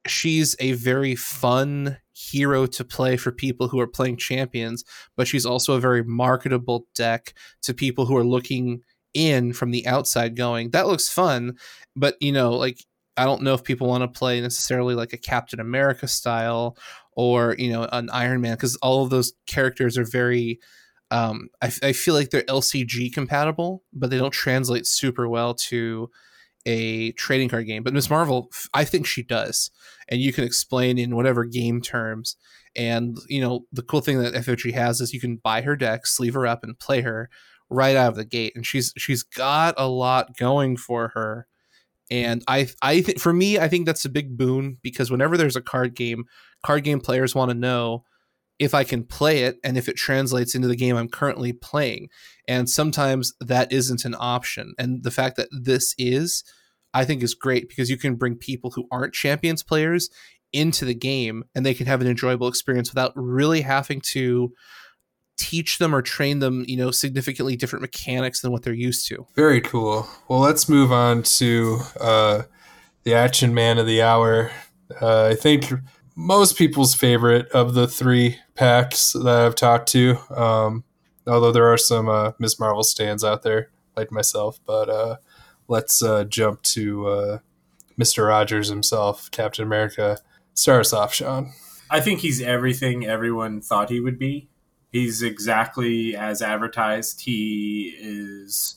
[0.07, 4.85] she's a very fun hero to play for people who are playing champions,
[5.17, 8.83] but she's also a very marketable deck to people who are looking
[9.15, 11.57] in from the outside going that looks fun
[11.97, 12.85] but you know like
[13.19, 16.79] I don't know if people want to play necessarily like a Captain America style
[17.17, 20.61] or you know an Iron Man because all of those characters are very.
[21.11, 26.11] Um, I, I feel like they're LCG compatible, but they don't translate super well to
[26.66, 27.83] a trading card game.
[27.83, 29.71] But Miss Marvel, I think she does,
[30.09, 32.37] and you can explain in whatever game terms.
[32.77, 36.07] And you know the cool thing that FFG has is you can buy her deck,
[36.07, 37.31] sleeve her up, and play her
[37.71, 38.53] right out of the gate.
[38.55, 41.47] And she's she's got a lot going for her
[42.11, 45.57] and I I think for me I think that's a big boon because whenever there's
[45.57, 46.25] a card game,
[46.64, 48.05] card game players want to know
[48.59, 52.09] if I can play it and if it translates into the game I'm currently playing.
[52.47, 54.75] And sometimes that isn't an option.
[54.79, 56.44] And the fact that this is
[56.94, 60.09] I think is great because you can bring people who aren't champions players
[60.53, 64.53] into the game and they can have an enjoyable experience without really having to
[65.37, 69.27] teach them or train them, you know, significantly different mechanics than what they're used to.
[69.37, 70.09] Very cool.
[70.27, 72.42] Well, let's move on to uh,
[73.05, 74.51] the action man of the hour.
[75.01, 75.73] Uh, I think
[76.19, 80.19] most people's favorite of the three packs that I've talked to.
[80.35, 80.83] Um,
[81.29, 84.59] although there are some uh, Miss Marvel stands out there, like myself.
[84.67, 85.17] But uh,
[85.69, 87.39] let's uh, jump to uh,
[87.97, 88.27] Mr.
[88.27, 90.19] Rogers himself, Captain America.
[90.55, 91.53] Start us off, Sean.
[91.89, 94.49] I think he's everything everyone thought he would be.
[94.91, 97.21] He's exactly as advertised.
[97.21, 98.75] He is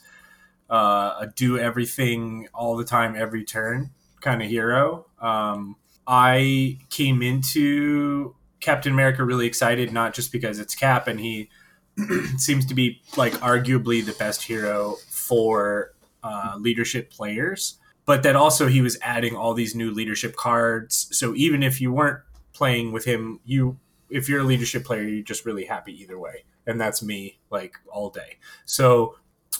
[0.69, 3.89] uh, a do everything all the time, every turn
[4.21, 5.07] kind of hero.
[5.19, 5.75] Um,
[6.07, 11.49] I came into Captain America really excited, not just because it's Cap and he
[12.37, 17.77] seems to be like arguably the best hero for uh, leadership players.
[18.05, 21.07] but that also he was adding all these new leadership cards.
[21.11, 22.21] So even if you weren't
[22.53, 23.77] playing with him, you
[24.09, 27.75] if you're a leadership player, you're just really happy either way, and that's me like
[27.89, 28.37] all day.
[28.65, 29.15] So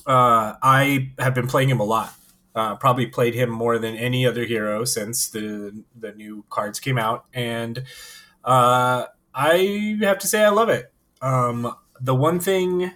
[0.06, 2.14] uh, I have been playing him a lot.
[2.54, 6.98] Uh, probably played him more than any other hero since the the new cards came
[6.98, 7.84] out, and
[8.44, 10.92] uh, I have to say I love it.
[11.22, 12.92] Um, the one thing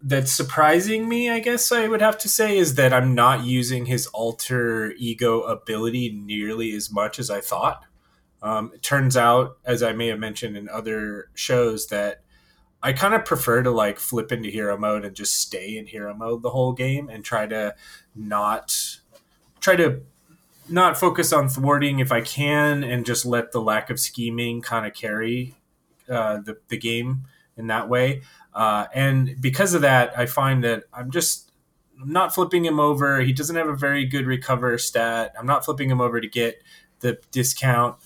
[0.00, 3.86] that's surprising me, I guess I would have to say, is that I'm not using
[3.86, 7.84] his alter ego ability nearly as much as I thought.
[8.42, 12.22] Um, it turns out, as I may have mentioned in other shows, that
[12.82, 16.14] I kind of prefer to like flip into hero mode and just stay in hero
[16.14, 17.74] mode the whole game and try to
[18.14, 18.98] not
[19.60, 20.02] try to
[20.68, 24.86] not focus on thwarting if I can and just let the lack of scheming kind
[24.86, 25.54] of carry
[26.08, 27.24] uh, the, the game
[27.56, 28.22] in that way.
[28.54, 31.52] Uh, and because of that, I find that I'm just
[32.00, 33.20] I'm not flipping him over.
[33.20, 35.34] He doesn't have a very good recover stat.
[35.38, 36.62] I'm not flipping him over to get
[37.00, 37.96] the discount.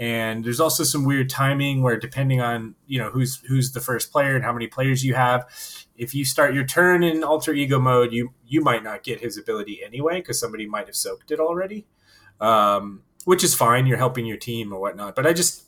[0.00, 4.10] And there's also some weird timing where depending on you know who's who's the first
[4.10, 5.46] player and how many players you have,
[5.94, 9.36] if you start your turn in alter ego mode, you you might not get his
[9.36, 11.86] ability anyway because somebody might have soaked it already,
[12.40, 13.86] um, which is fine.
[13.86, 15.14] You're helping your team or whatnot.
[15.14, 15.66] But I just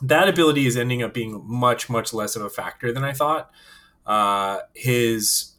[0.00, 3.50] that ability is ending up being much much less of a factor than I thought.
[4.06, 5.54] Uh, his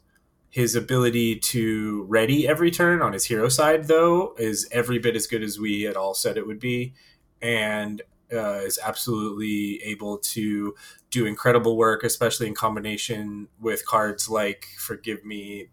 [0.48, 5.26] his ability to ready every turn on his hero side though is every bit as
[5.26, 6.94] good as we had all said it would be,
[7.40, 10.74] and uh, is absolutely able to
[11.10, 15.68] do incredible work, especially in combination with cards like Forgive Me,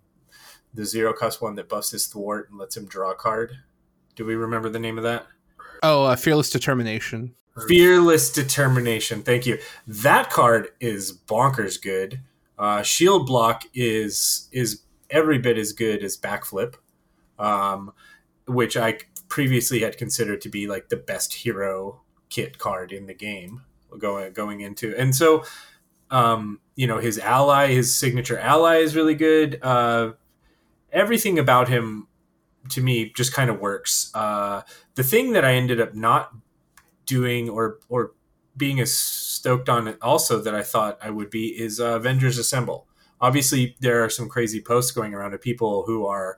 [0.74, 3.58] the zero cost one that buffs his thwart and lets him draw a card.
[4.16, 5.28] Do we remember the name of that?
[5.84, 7.36] Oh, uh, Fearless Determination.
[7.68, 9.22] Fearless Determination.
[9.22, 9.60] Thank you.
[9.88, 12.22] That card is bonkers good.
[12.58, 16.76] Uh, shield block is is every bit as good as backflip,
[17.38, 17.92] um,
[18.48, 19.00] which I
[19.36, 23.62] previously had considered to be like the best hero kit card in the game
[24.00, 24.96] going going into.
[24.98, 25.44] And so,
[26.10, 29.60] um, you know, his ally, his signature ally, is really good.
[29.62, 30.14] Uh,
[30.90, 32.08] everything about him,
[32.70, 34.10] to me, just kind of works.
[34.14, 34.62] Uh,
[34.94, 36.32] the thing that I ended up not
[37.06, 38.14] doing or or
[38.56, 42.38] being as stoked on it also that I thought I would be is uh, Avengers
[42.38, 42.88] Assemble.
[43.20, 46.38] Obviously, there are some crazy posts going around of people who are,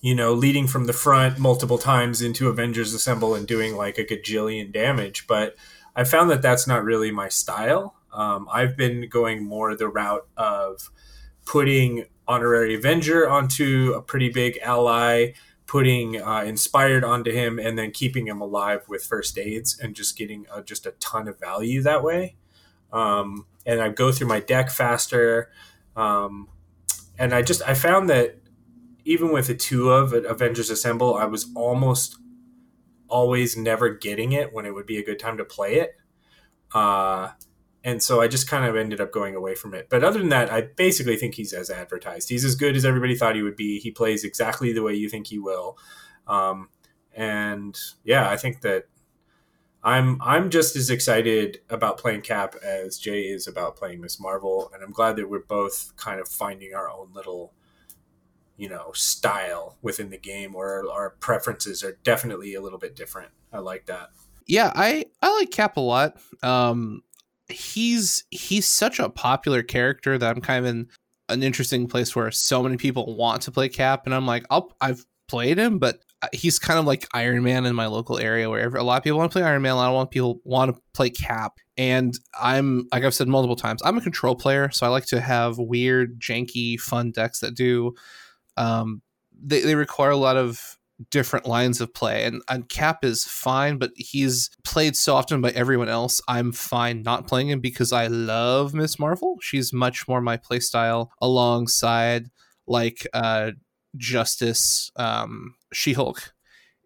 [0.00, 4.04] you know, leading from the front multiple times into Avengers Assemble and doing like a
[4.04, 5.26] gajillion damage.
[5.26, 5.56] But
[5.96, 7.94] I found that that's not really my style.
[8.12, 10.90] Um, I've been going more the route of
[11.44, 15.32] putting Honorary Avenger onto a pretty big ally
[15.68, 20.16] putting uh, inspired onto him and then keeping him alive with first aids and just
[20.16, 22.34] getting uh, just a ton of value that way
[22.90, 25.50] um, and i go through my deck faster
[25.94, 26.48] um,
[27.18, 28.36] and i just i found that
[29.08, 32.18] even with the two of avengers assemble i was almost
[33.08, 35.96] always never getting it when it would be a good time to play it
[36.74, 37.30] uh,
[37.84, 39.88] and so I just kind of ended up going away from it.
[39.88, 42.28] But other than that, I basically think he's as advertised.
[42.28, 43.78] He's as good as everybody thought he would be.
[43.78, 45.78] He plays exactly the way you think he will,
[46.26, 46.68] um,
[47.14, 48.84] and yeah, I think that
[49.82, 54.70] I'm I'm just as excited about playing Cap as Jay is about playing Miss Marvel,
[54.74, 57.54] and I'm glad that we're both kind of finding our own little,
[58.58, 63.30] you know, style within the game, where our preferences are definitely a little bit different.
[63.52, 64.10] I like that.
[64.46, 66.18] Yeah, I I like Cap a lot.
[66.42, 67.02] Um,
[67.48, 70.88] he's he's such a popular character that I'm kind of in
[71.28, 74.74] an interesting place where so many people want to play Cap, and I'm like, I'll
[74.80, 78.50] I've played him, but uh, he's kind of like Iron Man in my local area,
[78.50, 80.74] where a lot of people want to play Iron Man, a lot of people want
[80.74, 84.86] to play Cap, and I'm like I've said multiple times, I'm a control player, so
[84.86, 87.94] I like to have weird, janky, fun decks that do.
[88.58, 89.02] Um,
[89.40, 90.78] they they require a lot of
[91.10, 92.24] different lines of play.
[92.24, 96.20] And, and Cap is fine, but he's played so often by everyone else.
[96.26, 99.36] I'm fine not playing him because I love Miss Marvel.
[99.40, 102.30] She's much more my playstyle alongside
[102.66, 103.52] like uh,
[103.96, 106.32] Justice, um, She Hulk,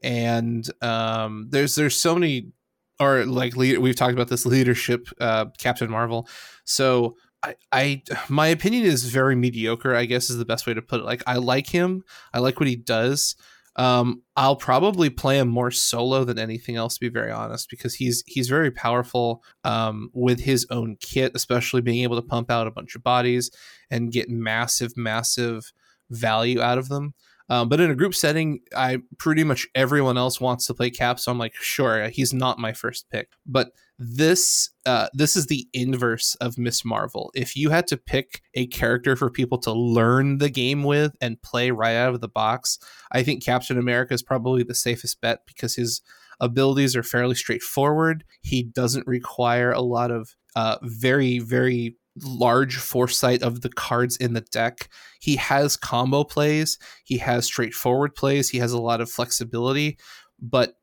[0.02, 2.52] and um, there's there's so many
[3.00, 6.28] or like lead, we've talked about this leadership uh, Captain Marvel.
[6.64, 9.94] So I, I my opinion is very mediocre.
[9.94, 11.04] I guess is the best way to put it.
[11.04, 12.04] Like I like him.
[12.32, 13.36] I like what he does.
[13.76, 17.94] Um, I'll probably play him more solo than anything else, to be very honest, because
[17.94, 22.66] he's he's very powerful um, with his own kit, especially being able to pump out
[22.66, 23.50] a bunch of bodies
[23.90, 25.72] and get massive, massive
[26.10, 27.14] value out of them.
[27.52, 31.20] Um, but in a group setting, I pretty much everyone else wants to play Cap,
[31.20, 33.28] so I'm like, sure, he's not my first pick.
[33.44, 37.30] But this uh, this is the inverse of Miss Marvel.
[37.34, 41.42] If you had to pick a character for people to learn the game with and
[41.42, 42.78] play right out of the box,
[43.12, 46.00] I think Captain America is probably the safest bet because his
[46.40, 48.24] abilities are fairly straightforward.
[48.40, 54.34] He doesn't require a lot of uh, very very large foresight of the cards in
[54.34, 54.88] the deck.
[55.20, 59.98] He has combo plays, he has straightforward plays, he has a lot of flexibility,
[60.40, 60.74] but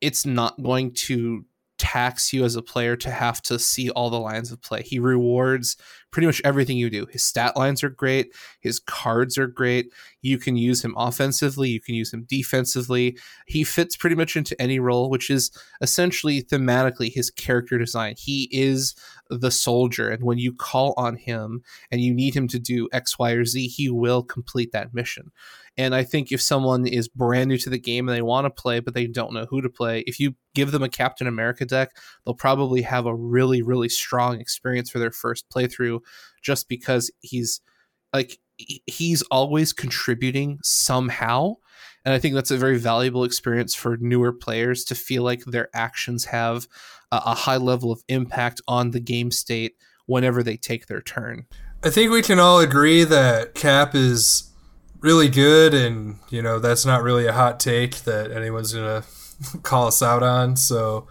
[0.00, 1.44] it's not going to
[1.78, 4.82] tax you as a player to have to see all the lines of play.
[4.82, 5.76] He rewards
[6.10, 7.06] pretty much everything you do.
[7.06, 9.92] His stat lines are great, his cards are great.
[10.22, 13.16] You can use him offensively, you can use him defensively.
[13.46, 18.14] He fits pretty much into any role, which is essentially thematically his character design.
[18.18, 18.94] He is
[19.28, 23.18] the soldier, and when you call on him and you need him to do X,
[23.18, 25.30] Y, or Z, he will complete that mission.
[25.76, 28.50] And I think if someone is brand new to the game and they want to
[28.50, 31.64] play, but they don't know who to play, if you give them a Captain America
[31.64, 35.99] deck, they'll probably have a really, really strong experience for their first playthrough
[36.42, 37.60] just because he's
[38.12, 38.38] like,
[38.86, 41.54] he's always contributing somehow.
[42.04, 45.68] And I think that's a very valuable experience for newer players to feel like their
[45.74, 46.66] actions have
[47.12, 49.74] a, a high level of impact on the game state
[50.06, 51.46] whenever they take their turn.
[51.82, 54.50] I think we can all agree that Cap is
[55.00, 59.04] really good, and you know that's not really a hot take that anyone's gonna
[59.62, 60.56] call us out on.
[60.56, 61.06] So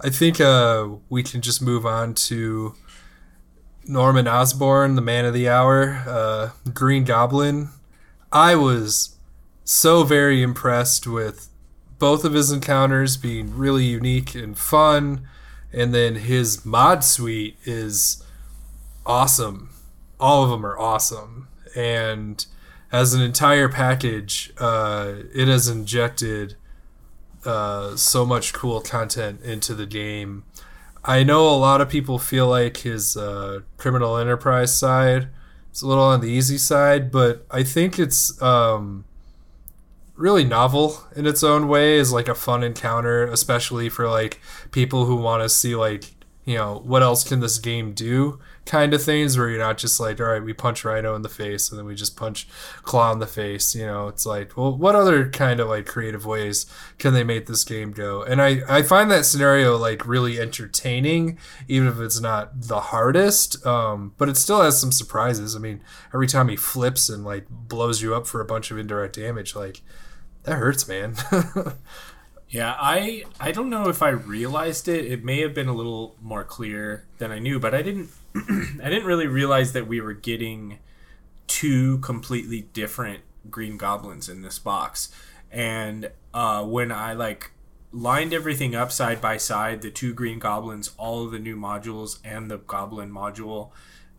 [0.00, 2.74] I think uh, we can just move on to
[3.86, 7.70] Norman Osborn, the man of the hour, uh, Green Goblin.
[8.32, 9.16] I was
[9.64, 11.48] so very impressed with
[11.98, 15.26] both of his encounters being really unique and fun,
[15.72, 18.22] and then his mod suite is
[19.06, 19.70] awesome.
[20.20, 22.44] All of them are awesome, and
[22.92, 26.56] as an entire package, uh, it has injected
[27.44, 30.44] uh, so much cool content into the game.
[31.04, 35.28] I know a lot of people feel like his uh, criminal enterprise side
[35.72, 39.04] is a little on the easy side, but I think it's um,
[40.16, 41.98] really novel in its own way.
[41.98, 44.40] Is like a fun encounter, especially for like
[44.70, 46.14] people who want to see like
[46.46, 50.00] you know what else can this game do kind of things where you're not just
[50.00, 52.48] like, all right, we punch Rhino in the face and then we just punch
[52.82, 53.74] Klaw in the face.
[53.74, 56.66] You know, it's like, well, what other kind of like creative ways
[56.98, 58.22] can they make this game go?
[58.22, 63.64] And I, I find that scenario like really entertaining, even if it's not the hardest.
[63.66, 65.54] Um, but it still has some surprises.
[65.54, 65.80] I mean,
[66.12, 69.54] every time he flips and like blows you up for a bunch of indirect damage,
[69.54, 69.82] like
[70.44, 71.16] that hurts, man.
[72.54, 75.06] Yeah, I I don't know if I realized it.
[75.06, 78.88] It may have been a little more clear than I knew, but I didn't I
[78.88, 80.78] didn't really realize that we were getting
[81.46, 83.20] two completely different
[83.50, 85.10] green goblins in this box.
[85.50, 87.52] And uh, when I like
[87.92, 92.18] lined everything up side by side, the two green goblins, all of the new modules,
[92.24, 93.70] and the goblin module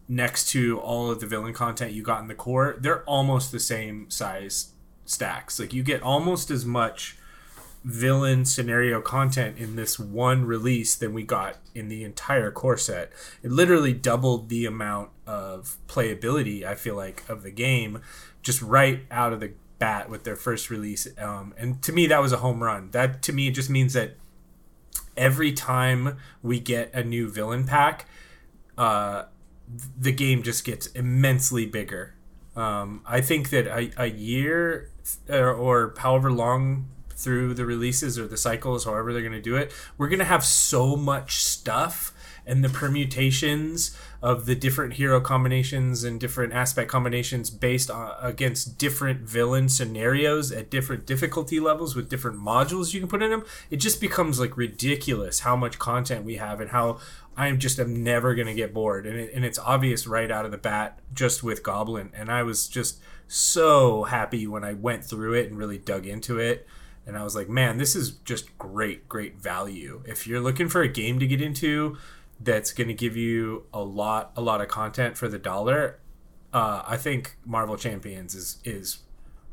[0.08, 3.60] next to all of the villain content you got in the core, they're almost the
[3.60, 4.72] same size
[5.04, 5.60] stacks.
[5.60, 7.18] Like you get almost as much
[7.86, 13.12] villain scenario content in this one release than we got in the entire core set.
[13.44, 18.02] It literally doubled the amount of playability, I feel like, of the game
[18.42, 21.08] just right out of the bat with their first release.
[21.20, 22.90] Um, and to me, that was a home run.
[22.90, 24.18] That to me just means that
[25.16, 28.08] every time we get a new villain pack,
[28.80, 29.26] uh,
[29.96, 32.16] the game just gets immensely bigger.
[32.56, 34.90] Um, I think that a, a year
[35.30, 39.56] or, or however long through the releases or the cycles, however they're going to do
[39.56, 42.14] it, we're going to have so much stuff
[42.46, 48.78] and the permutations of the different hero combinations and different aspect combinations based on, against
[48.78, 53.44] different villain scenarios at different difficulty levels with different modules you can put in them
[53.70, 57.00] it just becomes like ridiculous how much content we have and how
[57.36, 60.46] i'm just am never going to get bored and, it, and it's obvious right out
[60.46, 65.04] of the bat just with goblin and i was just so happy when i went
[65.04, 66.68] through it and really dug into it
[67.06, 70.02] and I was like, man, this is just great, great value.
[70.06, 71.98] If you're looking for a game to get into
[72.40, 76.00] that's going to give you a lot, a lot of content for the dollar,
[76.54, 79.00] uh, I think Marvel Champions is is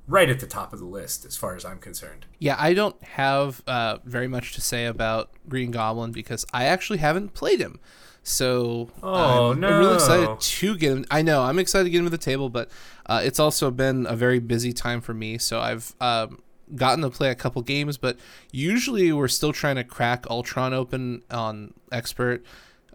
[0.08, 2.26] right at the top of the list as far as I'm concerned.
[2.38, 6.98] Yeah, I don't have uh, very much to say about Green Goblin because I actually
[6.98, 7.78] haven't played him.
[8.24, 9.68] So oh, I'm, no.
[9.68, 11.04] I'm really excited to get him.
[11.10, 12.70] I know I'm excited to get him to the table, but
[13.06, 15.38] uh, it's also been a very busy time for me.
[15.38, 16.40] So I've um,
[16.74, 18.18] gotten to play a couple games, but
[18.50, 22.44] usually we're still trying to crack Ultron open on expert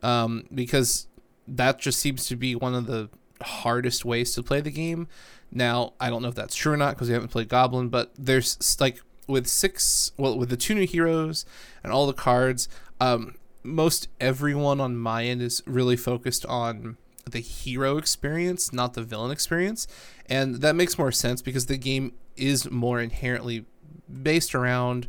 [0.02, 1.08] um, because
[1.48, 3.10] that just seems to be one of the
[3.42, 5.08] hardest ways to play the game.
[5.52, 8.12] Now, I don't know if that's true or not because we haven't played Goblin, but
[8.18, 11.46] there's like with six, well, with the two new heroes
[11.84, 12.68] and all the cards,
[13.00, 16.98] um, most everyone on my end is really focused on
[17.32, 19.88] the hero experience, not the villain experience.
[20.28, 23.66] And that makes more sense because the game is more inherently
[24.22, 25.08] based around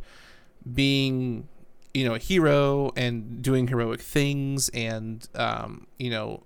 [0.73, 1.47] being
[1.93, 6.43] you know a hero and doing heroic things and um, you know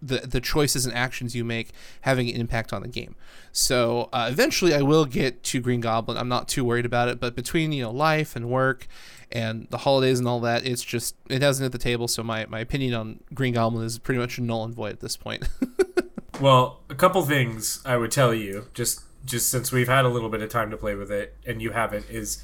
[0.00, 1.70] the the choices and actions you make
[2.02, 3.16] having an impact on the game.
[3.52, 6.18] So uh, eventually, I will get to Green Goblin.
[6.18, 7.18] I'm not too worried about it.
[7.18, 8.86] But between you know life and work
[9.32, 12.08] and the holidays and all that, it's just it hasn't hit the table.
[12.08, 15.16] So my my opinion on Green Goblin is pretty much null and void at this
[15.16, 15.48] point.
[16.40, 20.28] well, a couple things I would tell you just just since we've had a little
[20.28, 22.42] bit of time to play with it and you haven't is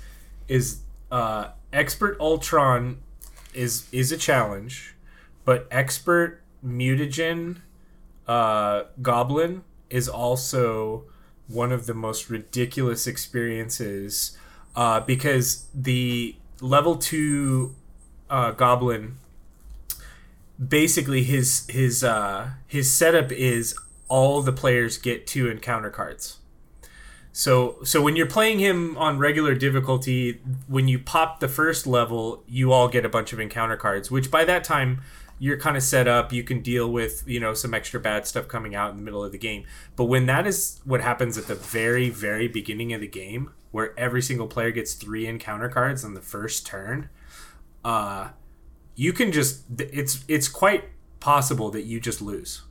[0.49, 2.99] is uh, expert Ultron
[3.55, 4.95] is is a challenge,
[5.45, 7.57] but expert mutagen
[8.29, 11.05] uh, goblin is also
[11.49, 14.39] one of the most ridiculous experiences
[14.77, 17.75] uh, because the level two
[18.29, 19.19] uh, goblin
[20.69, 23.75] basically his his uh, his setup is
[24.09, 26.39] all the players get two encounter cards.
[27.33, 32.45] So so when you're playing him on regular difficulty, when you pop the first level,
[32.47, 35.01] you all get a bunch of encounter cards, which by that time
[35.41, 36.33] you're kind of set up.
[36.33, 39.25] You can deal with you know some extra bad stuff coming out in the middle
[39.25, 39.65] of the game.
[39.97, 43.99] But when that is what happens at the very very beginning of the game, where
[43.99, 47.09] every single player gets three encounter cards on the first turn,
[47.85, 48.29] uh,
[48.95, 50.85] you can just it's it's quite
[51.19, 52.63] possible that you just lose.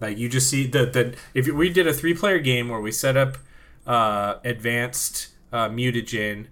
[0.00, 2.90] Like you just see the the if we did a three player game where we
[2.90, 3.36] set up
[3.86, 6.46] uh, advanced uh, mutagen.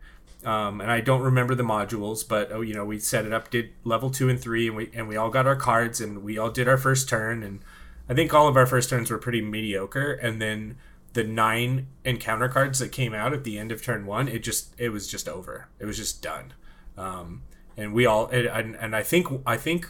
[0.45, 3.51] Um, and I don't remember the modules, but oh, you know, we set it up,
[3.51, 6.37] did level two and three, and we and we all got our cards, and we
[6.37, 7.61] all did our first turn, and
[8.09, 10.77] I think all of our first turns were pretty mediocre, and then
[11.13, 14.75] the nine encounter cards that came out at the end of turn one, it just
[14.79, 16.55] it was just over, it was just done,
[16.97, 17.43] um,
[17.77, 19.89] and we all and, and I think I think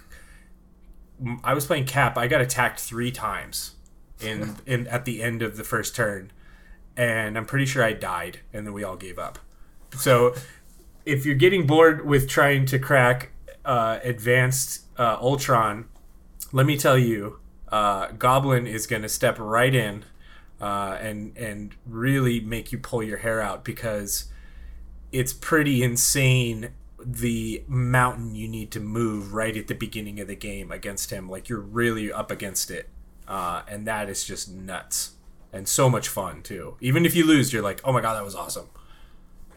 [1.42, 3.76] I was playing cap, I got attacked three times
[4.20, 6.30] in in at the end of the first turn
[6.96, 9.38] and I'm pretty sure I died, and then we all gave up.
[9.96, 10.34] So,
[11.04, 13.32] if you're getting bored with trying to crack
[13.64, 15.86] uh, advanced uh, Ultron,
[16.52, 20.04] let me tell you, uh, Goblin is going to step right in
[20.60, 24.26] uh, and and really make you pull your hair out because
[25.10, 26.70] it's pretty insane
[27.04, 31.28] the mountain you need to move right at the beginning of the game against him.
[31.28, 32.88] Like you're really up against it,
[33.26, 35.12] uh, and that is just nuts
[35.52, 36.76] and so much fun too.
[36.80, 38.68] Even if you lose, you're like, oh my god, that was awesome.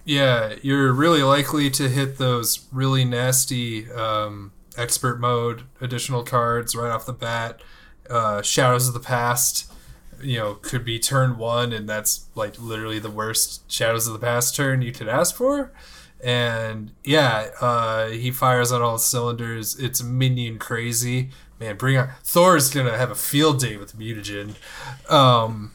[0.06, 6.92] Yeah, you're really likely to hit those really nasty um, expert mode additional cards right
[6.92, 7.60] off the bat.
[8.08, 9.72] Uh, Shadows of the Past,
[10.22, 14.20] you know, could be turn one, and that's like literally the worst Shadows of the
[14.20, 15.72] Past turn you could ask for.
[16.24, 19.76] And yeah, uh, he fires on all cylinders.
[19.80, 21.30] It's minion crazy.
[21.60, 24.56] Man, bring on Thor's gonna have a field day with mutagen.
[25.10, 25.72] Um,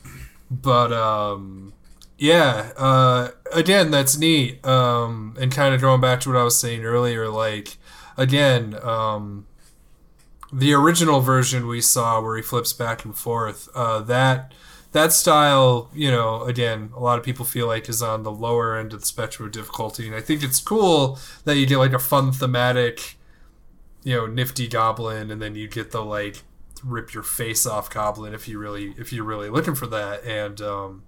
[0.51, 1.73] but um,
[2.19, 4.65] yeah, uh, again, that's neat.
[4.67, 7.77] Um, and kind of going back to what I was saying earlier, like
[8.17, 9.47] again, um,
[10.53, 14.53] the original version we saw where he flips back and forth, uh, that
[14.93, 18.77] that style, you know, again, a lot of people feel like is on the lower
[18.77, 21.93] end of the spectrum of difficulty, and I think it's cool that you get like
[21.93, 23.17] a fun thematic,
[24.03, 26.43] you know, nifty goblin, and then you get the like
[26.83, 30.63] rip your face off goblin if you really if you're really looking for that and
[30.63, 31.03] um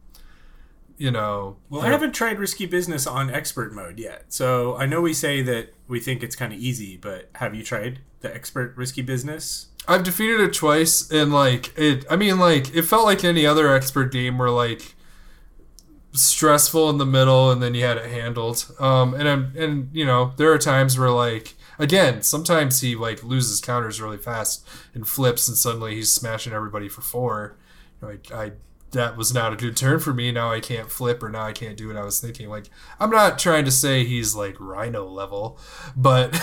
[1.03, 4.25] you know well i haven't tried risky business on expert mode yet.
[4.29, 7.65] So i know we say that we think it's kind of easy but have you
[7.65, 9.67] tried the expert risky business?
[9.89, 13.75] I've defeated it twice and like it i mean like it felt like any other
[13.75, 14.95] expert game where like
[16.13, 18.65] stressful in the middle and then you had it handled.
[18.79, 23.25] Um and i'm and you know there are times where like again, sometimes he like
[23.25, 27.57] loses counters really fast and flips, and suddenly he's smashing everybody for four.
[28.01, 28.53] You know, I, I
[28.93, 30.31] that was not a good turn for me.
[30.31, 32.49] Now I can't flip, or now I can't do what I was thinking.
[32.49, 32.71] Like
[33.01, 35.59] I'm not trying to say he's like Rhino level,
[35.97, 36.39] but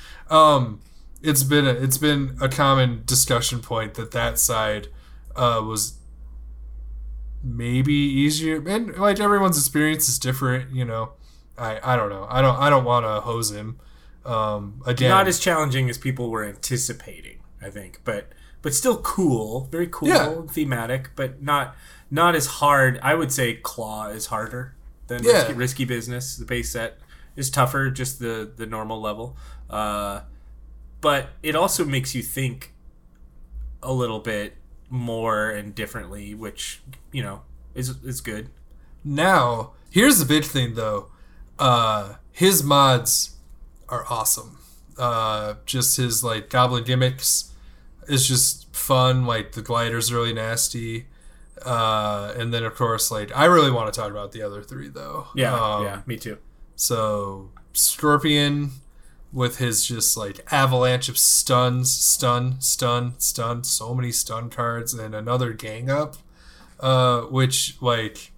[0.30, 0.80] um,
[1.22, 4.88] it's been a, it's been a common discussion point that that side
[5.34, 5.98] uh, was
[7.42, 10.74] maybe easier, and like everyone's experience is different.
[10.74, 11.12] You know,
[11.58, 12.26] I I don't know.
[12.30, 13.78] I don't I don't want to hose him.
[14.24, 18.30] Um, again, not as challenging as people were anticipating, I think, but
[18.62, 20.42] but still cool, very cool, yeah.
[20.48, 21.74] thematic, but not
[22.10, 22.98] not as hard.
[23.02, 24.74] I would say Klaw is harder
[25.08, 25.32] than yeah.
[25.32, 26.36] risky, risky, Business.
[26.36, 26.98] The base set
[27.36, 29.36] is tougher, just the the normal level.
[29.68, 30.22] Uh,
[31.00, 32.72] but it also makes you think
[33.82, 34.56] a little bit
[34.88, 37.42] more and differently, which you know
[37.74, 38.48] is is good.
[39.04, 41.08] Now, here's the big thing though.
[41.58, 43.36] Uh, his mods
[43.88, 44.58] are awesome.
[44.96, 47.51] Uh, just his like goblin gimmicks
[48.08, 49.26] is just fun.
[49.26, 51.06] Like the glider's really nasty.
[51.64, 54.88] Uh, and then of course, like I really want to talk about the other three
[54.88, 55.28] though.
[55.34, 56.38] Yeah, Um, yeah, me too.
[56.76, 58.70] So Scorpion
[59.32, 65.14] with his just like avalanche of stuns, stun, stun, stun, so many stun cards, and
[65.14, 66.16] another gang up,
[66.80, 68.32] uh, which like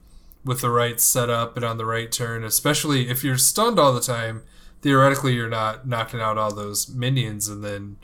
[0.44, 4.00] with the right setup and on the right turn, especially if you're stunned all the
[4.00, 4.42] time,
[4.82, 7.96] theoretically you're not knocking out all those minions, and then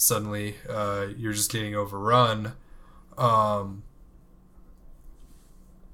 [0.00, 2.54] suddenly uh, you're just getting overrun.
[3.18, 3.82] Um,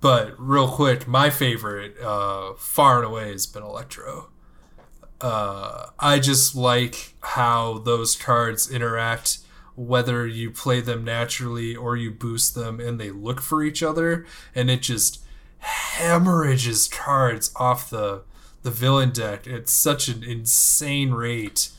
[0.00, 4.28] but real quick, my favorite, uh, far and away, has been Electro.
[5.20, 9.38] Uh, I just like how those cards interact,
[9.74, 14.24] whether you play them naturally or you boost them, and they look for each other,
[14.54, 15.24] and it just
[15.58, 18.22] hemorrhages cards off the
[18.62, 21.70] the villain deck at such an insane rate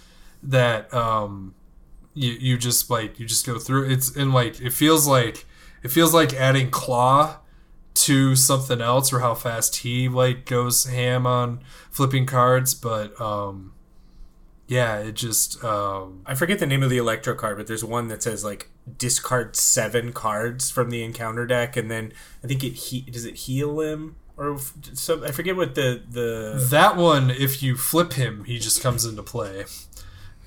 [0.42, 1.54] that um,
[2.18, 5.46] you you just like you just go through it's and like it feels like
[5.84, 7.38] it feels like adding Klaw
[7.94, 11.60] to something else or how fast he like goes ham on
[11.92, 13.74] flipping cards but um
[14.68, 18.08] yeah it just um I forget the name of the electro card, but there's one
[18.10, 22.12] that says like discard seven cards from the encounter deck, and then
[22.44, 24.60] I think it he does it heal him or
[24.94, 29.04] so I forget what the the that one if you flip him he just comes
[29.04, 29.66] into play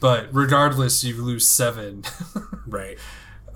[0.01, 2.03] but regardless you lose seven
[2.67, 2.99] right.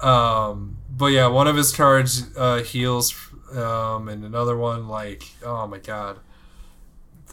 [0.01, 3.14] um but yeah one of his cards uh heals
[3.55, 6.18] um and another one like oh my god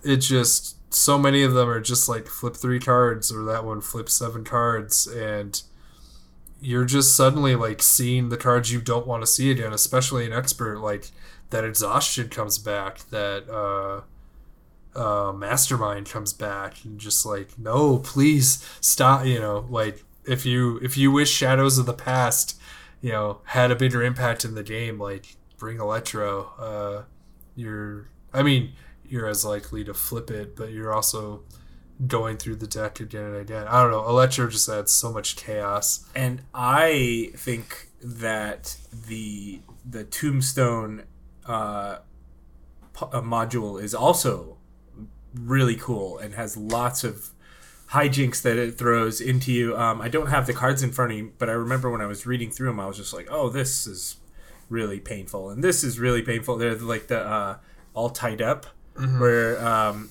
[0.03, 3.81] it just so many of them are just like flip three cards or that one
[3.81, 5.63] flip seven cards and
[6.59, 10.33] you're just suddenly like seeing the cards you don't want to see again especially an
[10.33, 11.11] expert like
[11.49, 14.01] that exhaustion comes back that uh
[14.95, 20.77] uh mastermind comes back and just like no please stop you know like if you
[20.79, 22.59] if you wish shadows of the past
[23.01, 27.03] you know had a bigger impact in the game like bring electro uh
[27.55, 28.73] you're i mean
[29.05, 31.41] you're as likely to flip it but you're also
[32.07, 33.67] going through the deck again and again.
[33.67, 36.05] I don't know electro just adds so much chaos.
[36.15, 38.77] And I think that
[39.07, 41.03] the the tombstone
[41.45, 41.97] uh,
[42.93, 44.57] po- uh, module is also
[45.33, 47.29] really cool and has lots of
[47.89, 49.77] hijinks that it throws into you.
[49.77, 52.05] Um, I don't have the cards in front of me, but I remember when I
[52.05, 54.17] was reading through them, I was just like, "Oh, this is
[54.69, 56.57] really painful," and this is really painful.
[56.57, 57.57] They're like the uh,
[57.93, 58.67] all tied up,
[59.19, 60.09] where um,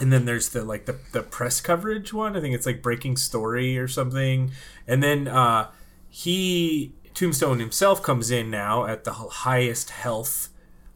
[0.00, 2.36] and then there's the like the, the press coverage one.
[2.36, 4.50] I think it's like breaking story or something.
[4.88, 5.70] And then uh
[6.08, 10.48] he tombstone himself comes in now at the highest health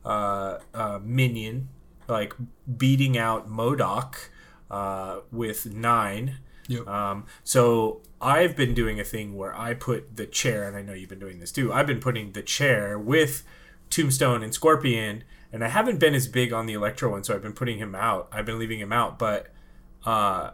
[0.04, 1.68] uh, uh minion
[2.08, 2.34] like
[2.76, 4.16] beating out MODOK
[4.70, 6.88] uh with nine Yep.
[6.88, 10.94] um so i've been doing a thing where i put the chair and i know
[10.94, 13.42] you've been doing this too i've been putting the chair with
[13.90, 17.42] tombstone and scorpion and i haven't been as big on the electro one so i've
[17.42, 19.48] been putting him out i've been leaving him out but
[20.06, 20.52] uh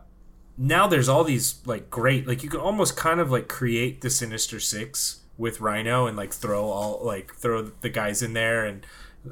[0.59, 4.11] now there's all these like great like you can almost kind of like create the
[4.11, 8.85] sinister six with rhino and like throw all like throw the guys in there and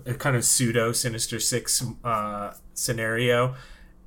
[0.06, 3.54] a kind of pseudo sinister six uh scenario.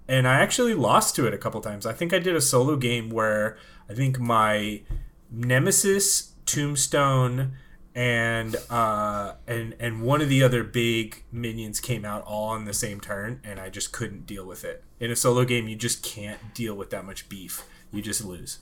[0.08, 1.86] And i actually lost to it a couple times.
[1.86, 3.58] I think i did a solo game where
[3.90, 4.82] i think my
[5.30, 7.54] nemesis tombstone
[7.94, 12.74] and uh and and one of the other big minions came out all on the
[12.74, 14.84] same turn and i just couldn't deal with it.
[15.00, 17.64] In a solo game you just can't deal with that much beef.
[17.92, 18.60] You just lose.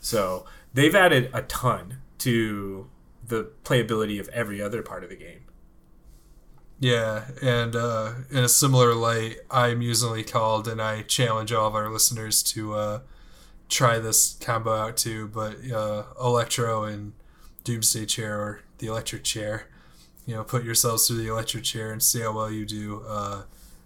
[0.00, 2.88] So they've added a ton to
[3.24, 5.44] the playability of every other part of the game
[6.82, 11.76] Yeah, and uh, in a similar light, I'm usually called, and I challenge all of
[11.76, 13.00] our listeners to uh,
[13.68, 15.28] try this combo out too.
[15.28, 17.12] But uh, Electro and
[17.62, 19.68] Doomsday Chair, or the Electric Chair,
[20.26, 23.04] you know, put yourselves through the Electric Chair and see how well you do.
[23.06, 23.42] Uh,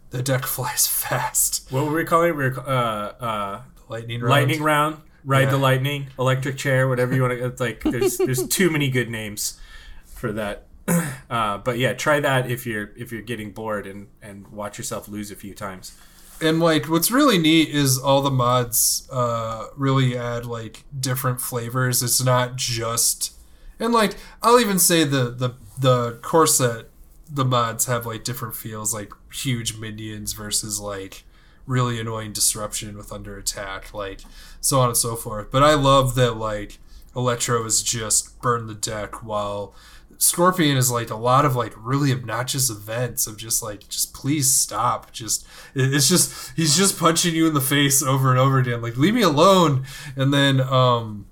[0.09, 1.71] the deck flies fast.
[1.71, 4.31] what were we calling it we were, uh uh Lightning round.
[4.31, 8.47] lightning round ride the lightning electric chair whatever you want to it's like there's there's
[8.49, 9.61] too many good names
[10.05, 10.67] for that
[11.30, 15.09] uh, but yeah try that if you're if you're getting bored and and watch yourself
[15.09, 15.97] lose a few times.
[16.41, 22.03] And like what's really neat is all the mods uh really add like different flavors.
[22.03, 23.32] It's not just
[23.78, 26.87] and like i'll even say the the the core set
[27.28, 31.24] the mods have like different feels like huge minions versus like
[31.66, 34.20] really annoying disruption with under attack like
[34.61, 35.51] so on and so forth.
[35.51, 36.78] But i love that like
[37.14, 39.74] electro is just burn the deck while
[40.19, 44.53] Scorpion is like a lot of like really obnoxious events of just like just please
[44.53, 45.12] stop.
[45.12, 48.83] Just it's just he's just punching you in the face over and over again.
[48.83, 49.85] Like leave me alone.
[50.17, 51.27] And then um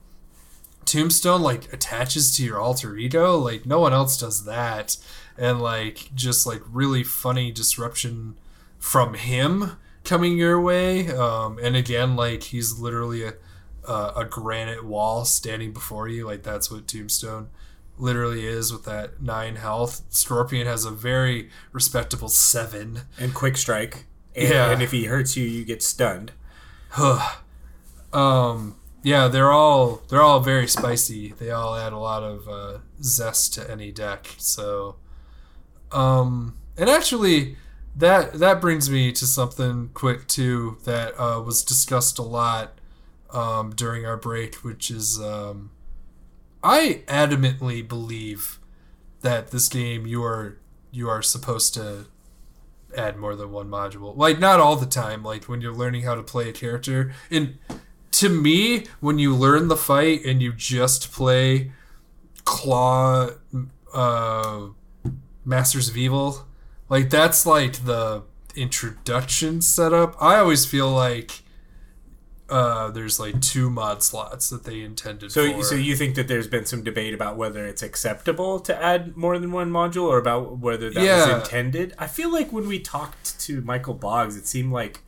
[0.85, 3.39] Tombstone like attaches to your alter ego.
[3.39, 4.97] Like no one else does that.
[5.39, 8.37] And like just like really funny disruption
[8.79, 11.09] from him coming your way.
[11.09, 13.35] Um and again like he's literally a
[13.87, 16.27] uh, a granite wall standing before you.
[16.27, 17.49] Like that's what Tombstone
[17.99, 20.03] literally is with that nine health.
[20.11, 23.03] Scorpion has a very respectable seven.
[23.19, 24.07] And quick strike.
[24.35, 24.71] And, Yeah.
[24.71, 26.33] and if he hurts you, you get stunned.
[28.13, 31.33] um, yeah, they're all they're all very spicy.
[31.39, 34.35] They all add a lot of uh, zest to any deck.
[34.39, 34.97] So,
[35.93, 37.57] um, and actually,
[37.97, 42.79] that that brings me to something quick too that uh, was discussed a lot
[43.31, 45.71] um, during our break, which is um,
[46.65, 48.59] I adamantly believe
[49.21, 50.59] that this game you are
[50.91, 52.07] you are supposed to
[52.97, 54.17] add more than one module.
[54.17, 55.23] Like not all the time.
[55.23, 57.13] Like when you're learning how to play a character.
[57.31, 57.59] And
[58.13, 61.73] to me, when you learn the fight and you just play
[62.45, 63.31] Klaw,
[63.93, 64.67] uh,
[65.45, 66.47] Masters of Evil,
[66.89, 68.23] like that's like the
[68.55, 70.17] introduction setup.
[70.21, 71.43] I always feel like
[72.55, 75.63] uh, there's like two mod slots that they intended So, for.
[75.65, 79.39] so you think that there's been some debate about whether it's acceptable to add more
[79.39, 81.35] than one module, or about whether that Yeah.
[81.37, 81.95] was intended?
[81.99, 85.01] I feel like when we talked to Michael Boggs, it seemed like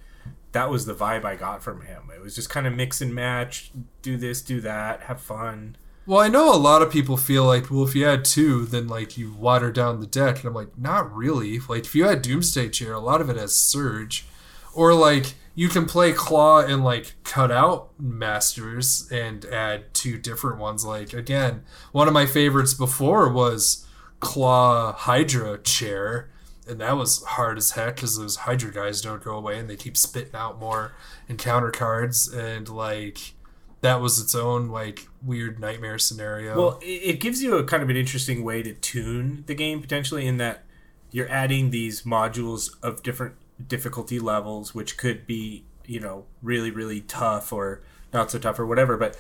[0.53, 2.05] that was the vibe I got from him.
[2.15, 3.71] It was just kind of mix and match,
[4.03, 5.77] do this, do that, have fun.
[6.07, 8.87] Well, I know a lot of people feel like, well, if you add two, then
[8.89, 11.59] like you water down the deck, and I'm like, not really.
[11.69, 14.25] Like if you add Doomsday Chair, a lot of it has Surge,
[14.73, 20.59] or like you can play Klaw and like cut out Masters and add two different
[20.59, 20.85] ones.
[20.85, 23.87] Like again, one of my favorites before was
[24.21, 26.31] Klaw Hydra Chair,
[26.69, 29.77] and that was hard as heck because those Hydra guys don't go away and they
[29.77, 30.93] keep spitting out more
[31.27, 33.33] encounter cards and like
[33.81, 36.57] that was its own like weird nightmare scenario.
[36.57, 40.27] Well, it, gives you a kind of an interesting way to tune the game potentially
[40.27, 40.65] in that
[41.13, 47.01] you're adding these modules of different difficulty levels, which could be, you know, really, really
[47.01, 47.83] tough or
[48.13, 48.97] not so tough or whatever.
[48.97, 49.17] But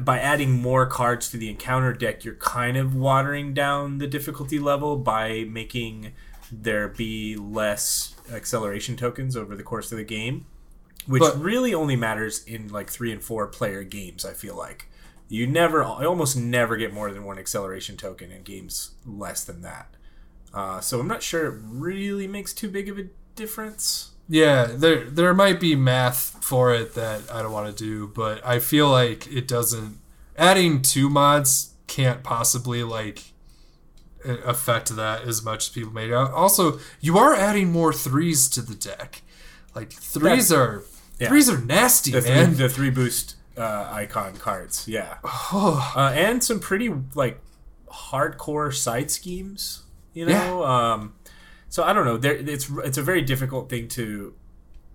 [0.00, 4.58] by adding more cards to the encounter deck, you're kind of watering down the difficulty
[4.58, 6.12] level by making
[6.50, 10.46] there be less acceleration tokens over the course of the game
[11.06, 14.24] which But- really only matters in like three and four player games.
[14.24, 14.88] I feel like
[15.28, 19.62] you never, I almost never get more than one acceleration token in games less than
[19.62, 19.94] that.
[20.52, 24.10] Uh, so I'm not sure it really makes too big of a difference.
[24.28, 28.44] yeah, there there might be math for it that I don't want to do, but
[28.46, 29.98] I feel like it doesn't.
[30.36, 33.32] Adding two mods can't possibly like
[34.24, 36.30] affect that as much as people made out.
[36.32, 39.22] Also, you are adding more threes to the deck.
[39.74, 40.82] Like threes are
[41.18, 41.28] yeah.
[41.28, 42.56] threes are nasty, The three, man.
[42.56, 47.40] the three boost uh, icon cards, yeah, Oh, uh, and some pretty like
[47.88, 49.82] hardcore side schemes.
[50.12, 51.14] You know, um,
[51.74, 52.16] so I don't know.
[52.16, 54.32] There, it's it's a very difficult thing to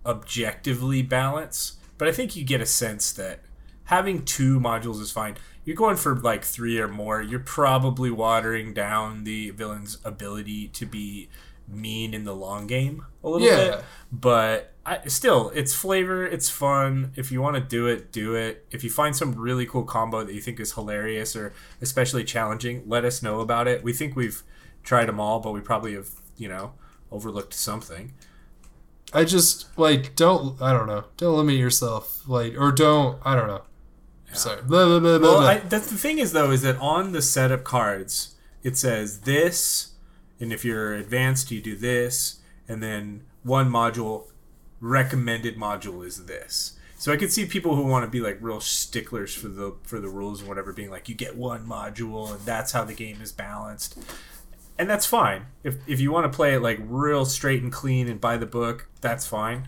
[0.06, 3.42] objectively balance, but I think you get a sense that
[3.84, 5.36] having two modules is fine.
[5.66, 7.22] You're going for like three or more.
[7.22, 11.28] You're probably watering down the villain's ability to be
[11.68, 13.56] mean in the long game a little Yeah.
[13.76, 13.84] bit.
[14.10, 16.26] But I, still, it's flavor.
[16.26, 17.12] It's fun.
[17.18, 18.66] If you want to do it, do it.
[18.72, 21.52] If you find some really cool combo that you think is hilarious or
[21.82, 23.84] especially challenging, let us know about it.
[23.84, 24.42] We think we've
[24.82, 26.10] tried them all, but we probably have,
[26.40, 26.74] you know,
[27.12, 28.14] overlooked something.
[29.14, 30.62] I just like don't.
[30.62, 31.06] I don't know.
[31.18, 32.28] Don't limit yourself.
[32.28, 33.20] Like or don't.
[33.24, 33.64] I don't know.
[34.34, 34.62] Sorry.
[34.62, 35.40] Blah, blah, blah, Well.
[35.40, 39.94] I, that's the thing is though is that on the setup cards it says this,
[40.40, 44.28] and if you're advanced you do this, and then one module
[44.80, 46.78] recommended module is this.
[46.98, 50.00] So I could see people who want to be like real sticklers for the for
[50.00, 53.22] the rules and whatever, being like you get one module and that's how the game
[53.22, 53.98] is balanced,
[54.80, 55.48] and that's fine.
[55.62, 58.46] If if you want to play it like real straight and clean and by the
[58.46, 59.68] book, that's fine.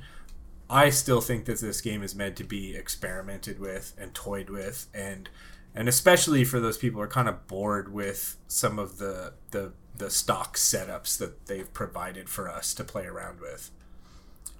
[0.70, 4.88] I still think that this game is meant to be experimented with and toyed with,
[4.93, 5.30] and
[5.76, 9.74] and especially for those people who are kind of bored with some of the the
[9.93, 13.70] the stock setups that they've provided for us to play around with.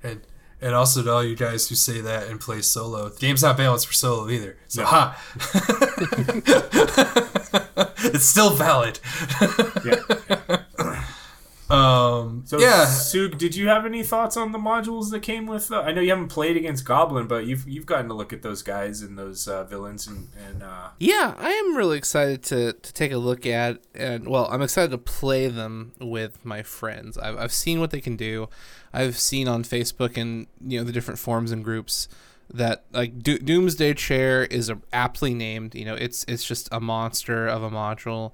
[0.04, 0.22] And
[0.62, 3.58] and also to all you guys who say that and play solo, the game's not
[3.58, 4.58] balanced for solo either.
[4.68, 4.88] So No.
[4.88, 5.22] ha,
[8.14, 9.00] it's still valid.
[9.86, 10.58] Yeah.
[11.72, 15.72] Um, So yeah, Sug, did you have any thoughts on the modules that came with?
[15.72, 18.42] Uh, I know you haven't played against Goblin, but you've you've gotten to look at
[18.42, 22.74] those guys and those uh, villains and and uh, Yeah, I am really excited to,
[22.74, 27.18] to take a look at and well, I'm excited to play them with my friends.
[27.18, 28.50] I've I've seen what they can do.
[28.94, 32.08] I've seen on Facebook and you know the different forums and groups
[32.54, 35.74] that like Do- Doomsday Chair is a, aptly named.
[35.76, 38.34] You know, it's it's just a monster of a module,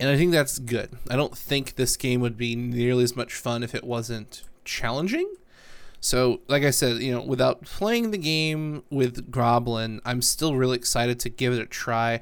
[0.00, 0.98] and I think that's good.
[1.10, 5.32] I don't think this game would be nearly as much fun if it wasn't challenging.
[6.00, 10.76] So, like I said, you know, without playing the game with Goblin, I'm still really
[10.76, 12.20] excited to give it a try.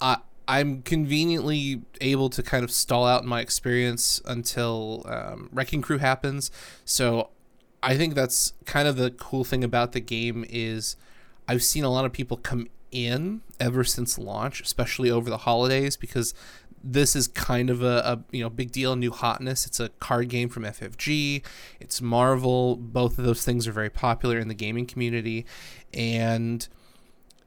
[0.00, 0.18] I
[0.48, 6.50] I'm conveniently able to kind of stall out my experience until um, Wrecking Crew happens.
[6.84, 7.30] So,
[7.82, 10.96] I think that's kind of the cool thing about the game is
[11.46, 15.96] I've seen a lot of people come in ever since launch, especially over the holidays,
[15.96, 16.34] because
[16.82, 19.66] this is kind of a, a you know big deal, new hotness.
[19.66, 21.42] It's a card game from FFG.
[21.78, 22.76] It's Marvel.
[22.76, 25.46] Both of those things are very popular in the gaming community,
[25.92, 26.66] and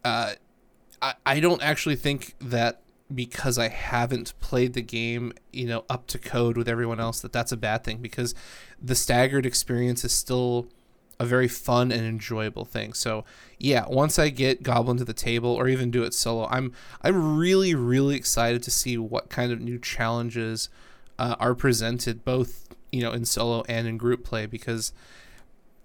[0.03, 0.33] uh,
[1.01, 2.81] I I don't actually think that
[3.13, 7.33] because I haven't played the game, you know, up to code with everyone else, that
[7.33, 8.33] that's a bad thing because
[8.81, 10.67] the staggered experience is still
[11.19, 12.93] a very fun and enjoyable thing.
[12.93, 13.25] So
[13.57, 17.37] yeah, once I get Goblin to the table or even do it solo, I'm I'm
[17.37, 20.69] really really excited to see what kind of new challenges
[21.19, 24.93] uh, are presented both you know in solo and in group play because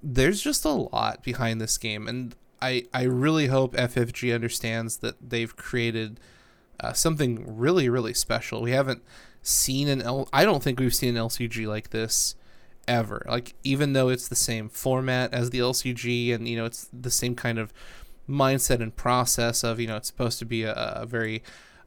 [0.02, 5.16] there's just a lot behind this game and I I really hope FFG understands that
[5.30, 6.20] they've created
[6.80, 8.62] uh, something really really special.
[8.62, 9.02] We haven't
[9.42, 12.34] seen an L I don't think we've seen an LCG like this
[12.88, 13.24] ever.
[13.28, 17.10] Like even though it's the same format as the LCG and you know it's the
[17.10, 17.72] same kind of
[18.28, 21.42] mindset and process of you know it's supposed to be a, a very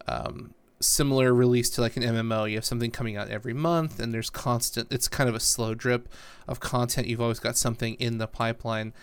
[0.07, 2.49] um, similar release to like an MMO.
[2.49, 4.91] You have something coming out every month and there's constant.
[4.91, 6.07] It's kind of a slow drip
[6.47, 7.07] of content.
[7.07, 8.93] You've always got something in the pipeline.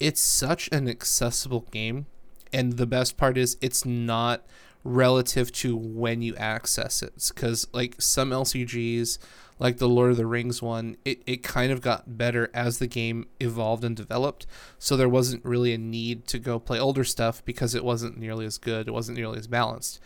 [0.00, 2.06] It's such an accessible game,
[2.52, 4.46] and the best part is it's not
[4.84, 7.30] relative to when you access it.
[7.34, 9.18] Because like some lcgs
[9.60, 12.86] like the lord of the rings one it, it kind of got better as the
[12.86, 14.46] game evolved and developed.
[14.78, 18.46] So there wasn't really a need to go play older stuff because it wasn't nearly
[18.46, 20.00] as good it wasn't nearly as balanced.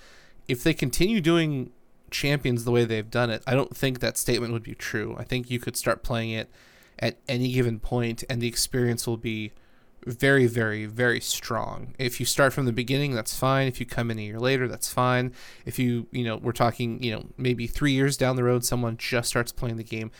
[0.48, 1.70] If they continue doing
[2.10, 5.16] champions the way they've done it i don't think that statement would be true.
[5.18, 6.50] I think you could start playing it
[6.98, 9.52] at any given point and the experience will be
[10.06, 11.94] very, very, very strong.
[11.98, 13.68] If you start from the beginning, that's fine.
[13.68, 15.32] If you come in a year later, that's fine.
[15.64, 18.96] If you, you know, we're talking, you know, maybe three years down the road, someone
[18.96, 20.10] just starts playing the game,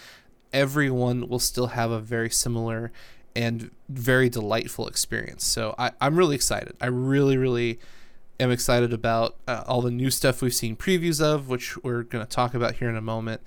[0.52, 2.92] everyone will still have a very similar
[3.34, 5.44] and very delightful experience.
[5.44, 6.76] So I, I'm really excited.
[6.80, 7.80] I really, really
[8.38, 12.24] am excited about uh, all the new stuff we've seen previews of, which we're going
[12.24, 13.40] to talk about here in a moment.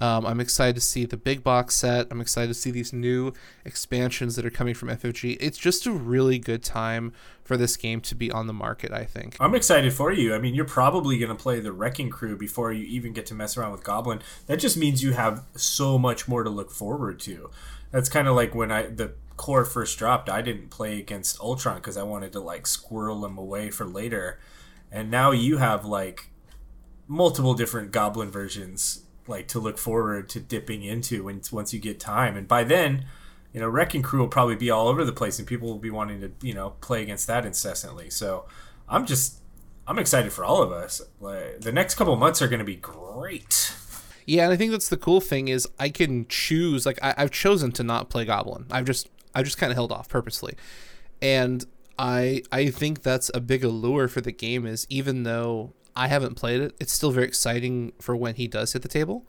[0.00, 2.06] Um, I'm excited to see the big box set.
[2.10, 3.32] I'm excited to see these new
[3.64, 5.36] expansions that are coming from FFG.
[5.40, 7.12] It's just a really good time
[7.44, 9.36] for this game to be on the market, I think.
[9.38, 10.34] I'm excited for you.
[10.34, 13.34] I mean, you're probably going to play the Wrecking Crew before you even get to
[13.34, 14.22] mess around with Goblin.
[14.46, 17.50] That just means you have so much more to look forward to.
[17.90, 20.30] That's kind of like when I the core first dropped.
[20.30, 24.38] I didn't play against Ultron because I wanted to like squirrel him away for later,
[24.92, 26.30] and now you have like
[27.08, 31.98] multiple different Goblin versions like to look forward to dipping into when, once you get
[31.98, 32.36] time.
[32.36, 33.06] And by then,
[33.54, 35.90] you know, Wrecking Crew will probably be all over the place, and people will be
[35.90, 38.10] wanting to you know play against that incessantly.
[38.10, 38.44] So
[38.88, 39.38] I'm just
[39.86, 41.00] I'm excited for all of us.
[41.20, 43.74] Like, the next couple months are going to be great.
[44.26, 46.86] Yeah, and I think that's the cool thing is I can choose.
[46.86, 48.66] Like I, I've chosen to not play Goblin.
[48.70, 50.54] I've just I've just kind of held off purposely,
[51.20, 51.64] and
[51.98, 54.66] I I think that's a big allure for the game.
[54.66, 58.72] Is even though I haven't played it, it's still very exciting for when he does
[58.72, 59.26] hit the table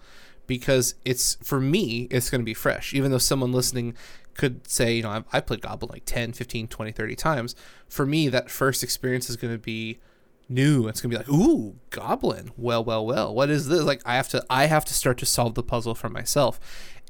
[0.48, 2.94] because it's for me it's going to be fresh.
[2.94, 3.96] Even though someone listening
[4.34, 7.56] could say you know I've, I've played goblin like 10 15 20 30 times
[7.90, 10.00] for me that first experience is going to be
[10.48, 10.88] new.
[10.88, 12.52] It's going to be like ooh goblin.
[12.58, 13.34] Well well well.
[13.34, 13.84] What is this?
[13.84, 16.60] Like i have to i have to start to solve the puzzle for myself.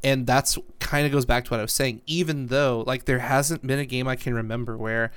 [0.04, 2.02] And that's kind of goes back to what i was saying.
[2.06, 5.12] Even though like there hasn't been a game i can remember where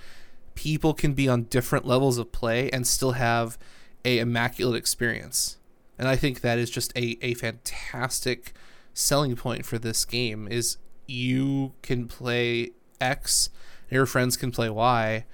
[0.55, 3.59] people can be on different levels of play and still have
[4.05, 5.59] a immaculate experience.
[5.99, 8.53] And i think that is just a, a fantastic
[8.93, 10.77] selling point for this game is
[11.07, 13.51] you can play x
[13.91, 15.25] your friends can play y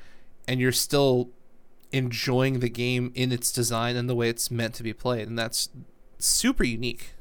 [0.47, 1.31] and you're still
[1.93, 5.29] enjoying the game in its design and the way it's meant to be played.
[5.29, 5.69] And that's
[6.19, 7.15] super unique.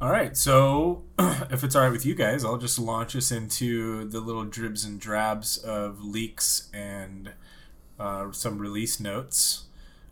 [0.00, 4.06] All right, so if it's all right with you guys, I'll just launch us into
[4.08, 7.32] the little dribs and drabs of leaks and
[7.98, 9.64] uh, some release notes.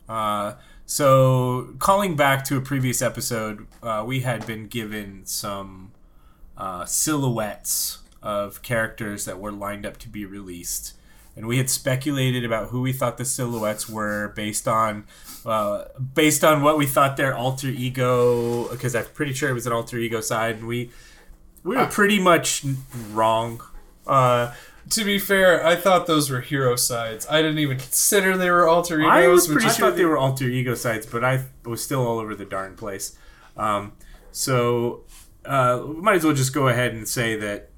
[0.09, 0.55] Uh,
[0.85, 5.91] so, calling back to a previous episode, uh, we had been given some
[6.57, 10.93] uh, silhouettes of characters that were lined up to be released.
[11.35, 15.05] And we had speculated about who we thought the silhouettes were based on
[15.45, 19.67] uh, based on what we thought their alter ego because I'm pretty sure it was
[19.67, 20.91] an alter ego side and we
[21.63, 22.63] we were pretty much
[23.11, 23.61] wrong.
[24.07, 24.53] Uh,
[24.91, 27.25] To be fair, I thought those were hero sides.
[27.29, 29.11] I didn't even consider they were alter egos.
[29.11, 32.35] I was pretty sure they were alter ego sites, but I was still all over
[32.35, 33.17] the darn place.
[33.57, 33.93] Um,
[34.31, 35.03] so
[35.43, 37.69] uh, we might as well just go ahead and say that.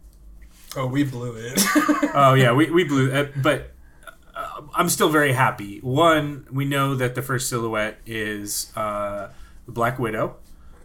[0.75, 1.61] Oh, we blew it.
[2.13, 3.11] Oh yeah, we we blew.
[3.11, 3.71] Uh, but
[4.35, 5.79] uh, I'm still very happy.
[5.79, 9.29] One, we know that the first silhouette is uh,
[9.65, 10.35] the Black Widow.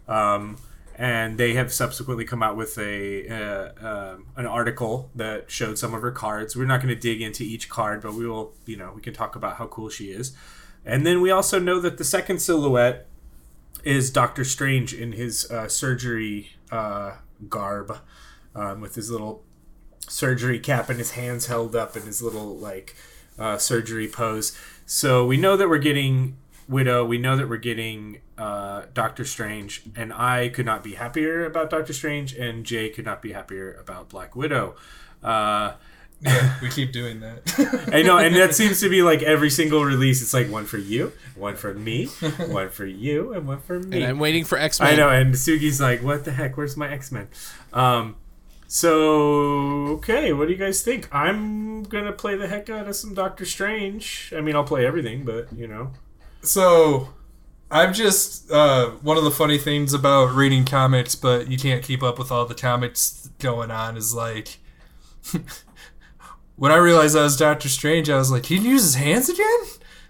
[0.08, 0.56] Um,
[0.96, 5.94] and they have subsequently come out with a uh, um an article that showed some
[5.94, 6.56] of her cards.
[6.56, 9.14] We're not going to dig into each card, but we will, you know, we can
[9.14, 10.36] talk about how cool she is.
[10.84, 13.06] And then we also know that the second silhouette
[13.84, 17.16] is Doctor Strange in his uh, surgery uh,
[17.48, 17.98] garb,
[18.54, 19.44] um, with his little
[20.08, 22.94] surgery cap and his hands held up in his little like
[23.38, 24.56] uh, surgery pose.
[24.86, 26.36] So we know that we're getting
[26.68, 27.04] Widow.
[27.04, 31.70] We know that we're getting uh, Doctor Strange, and I could not be happier about
[31.70, 34.76] Doctor Strange, and Jay could not be happier about Black Widow.
[35.22, 35.74] Uh,
[36.22, 37.90] yeah, we keep doing that.
[37.92, 40.22] I know, and that seems to be like every single release.
[40.22, 42.06] It's like one for you, one for me,
[42.46, 44.02] one for you, and one for me.
[44.02, 44.92] And I'm waiting for X Men.
[44.92, 46.56] I know, and Sugi's like, "What the heck?
[46.56, 47.26] Where's my X Men?"
[47.72, 48.14] Um,
[48.68, 51.06] so okay, what do you guys think?
[51.12, 54.32] I'm gonna play the heck out of some Doctor Strange.
[54.36, 55.90] I mean, I'll play everything, but you know,
[56.42, 57.08] So,
[57.70, 62.02] I'm just uh, one of the funny things about reading comics, but you can't keep
[62.02, 63.96] up with all the comics going on.
[63.96, 64.58] Is like
[66.56, 69.28] when I realized I was Doctor Strange, I was like, he can use his hands
[69.28, 69.60] again.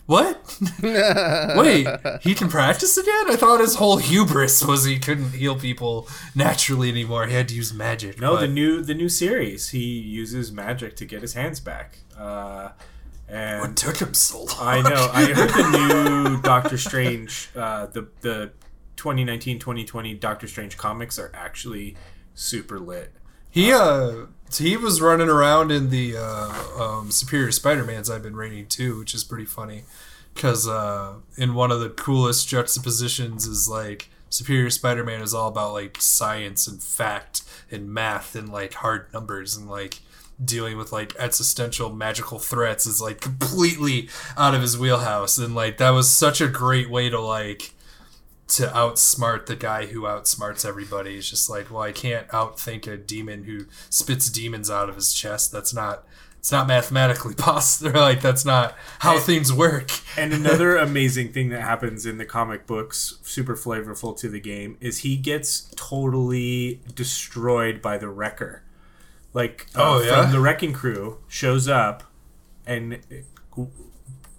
[0.07, 0.59] What?
[0.83, 1.87] Wait,
[2.23, 3.31] he can practice again?
[3.31, 7.27] I thought his whole hubris was he couldn't heal people naturally anymore.
[7.29, 8.21] He had to use magic.
[8.21, 11.99] no, but- the new the new series, he uses magic to get his hands back.
[12.19, 12.71] Uh,
[13.29, 14.57] and what took him so long?
[14.59, 15.11] I know.
[15.13, 18.53] I heard the new Doctor Strange, uh, the the
[18.97, 21.97] 2019-2020 Doctor Strange comics are actually
[22.35, 23.13] super lit.
[23.51, 28.67] He uh he was running around in the uh, um, Superior Spider-Mans I've been reading
[28.67, 29.85] too, which is pretty funny
[30.35, 35.73] because uh, in one of the coolest juxtapositions is like Superior Spider-Man is all about
[35.73, 40.01] like science and fact and math and like hard numbers and like
[40.43, 45.77] dealing with like existential magical threats is like completely out of his wheelhouse and like
[45.79, 47.73] that was such a great way to like
[48.53, 51.17] to outsmart the guy who outsmarts everybody.
[51.17, 55.15] It's just like, well, I can't outthink a demon who spits demons out of his
[55.15, 55.53] chest.
[55.53, 56.05] That's not.
[56.39, 58.01] It's not mathematically possible.
[58.01, 59.91] like that's not how things work.
[60.19, 64.77] And another amazing thing that happens in the comic books, super flavorful to the game,
[64.81, 68.65] is he gets totally destroyed by the Wrecker.
[69.35, 70.23] Like, uh, Oh, yeah?
[70.23, 72.03] from the Wrecking Crew shows up
[72.67, 73.01] and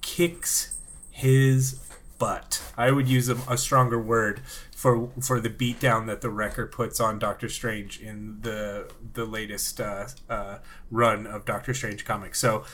[0.02, 0.76] kicks
[1.10, 1.80] his
[2.20, 2.62] butt.
[2.78, 4.41] I would use a, a stronger word
[4.76, 9.80] for for the beatdown that the Wrecker puts on Doctor Strange in the the latest
[9.80, 10.58] uh, uh,
[10.91, 12.39] run of Doctor Strange comics.
[12.39, 12.66] So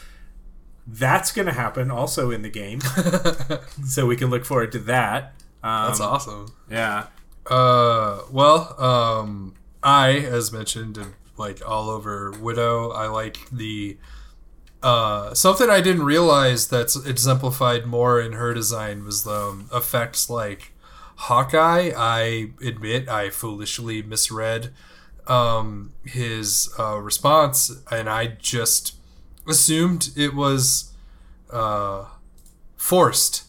[0.88, 2.82] that's going to happen also in the game.
[3.86, 5.36] so we can look forward to that.
[5.61, 6.53] Um, That's awesome.
[6.70, 7.07] Yeah.
[7.45, 9.53] Uh, well, um,
[9.84, 12.91] I, as mentioned, am like all over Widow.
[12.91, 13.97] I like the
[14.83, 20.29] uh, something I didn't realize that's exemplified more in her design was the um, effects
[20.29, 20.73] like
[21.15, 21.91] Hawkeye.
[21.95, 24.71] I admit I foolishly misread
[25.27, 28.95] um, his uh, response, and I just
[29.47, 30.93] assumed it was
[31.51, 32.05] uh,
[32.77, 33.45] forced.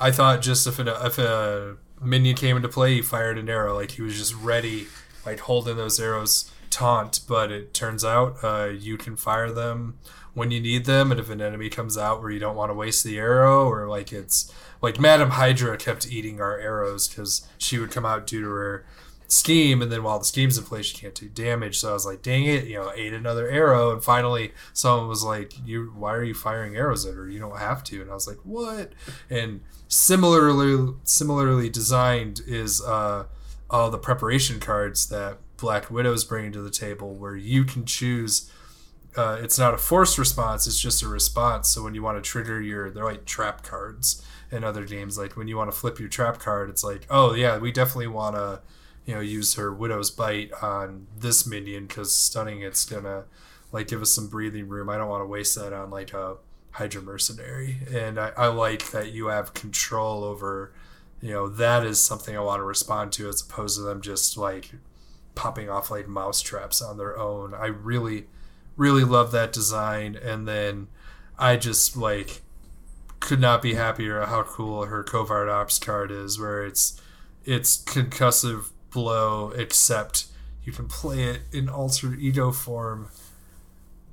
[0.00, 3.74] I thought just if, an, if a minion came into play, he fired an arrow,
[3.74, 4.88] like he was just ready,
[5.24, 7.20] like holding those arrows taunt.
[7.26, 9.98] But it turns out uh, you can fire them
[10.34, 12.74] when you need them, and if an enemy comes out where you don't want to
[12.74, 14.52] waste the arrow, or like it's
[14.82, 18.84] like Madame Hydra kept eating our arrows because she would come out due to her
[19.28, 21.78] scheme, and then while the scheme's in place, she can't do damage.
[21.78, 25.24] So I was like, dang it, you know, ate another arrow, and finally someone was
[25.24, 27.28] like, you, why are you firing arrows at her?
[27.28, 28.02] You don't have to.
[28.02, 28.92] And I was like, what?
[29.30, 33.26] And similarly, similarly designed is uh,
[33.70, 38.50] all the preparation cards that Black Widow's bringing to the table, where you can choose.
[39.16, 41.68] Uh, it's not a forced response; it's just a response.
[41.68, 45.16] So when you want to trigger your, they're like trap cards in other games.
[45.16, 48.08] Like when you want to flip your trap card, it's like, oh yeah, we definitely
[48.08, 48.60] want to
[49.06, 53.24] you know use her widow's bite on this minion because stunning it's gonna
[53.70, 56.36] like give us some breathing room i don't want to waste that on like a
[56.74, 60.72] Hydra mercenary, and I, I like that you have control over.
[61.20, 64.36] You know that is something I want to respond to as opposed to them just
[64.36, 64.72] like
[65.34, 67.54] popping off like mouse traps on their own.
[67.54, 68.26] I really,
[68.76, 70.88] really love that design, and then
[71.38, 72.42] I just like
[73.20, 77.00] could not be happier at how cool her covert ops card is, where it's
[77.44, 80.26] it's concussive blow, except
[80.64, 83.08] you can play it in altered ego form.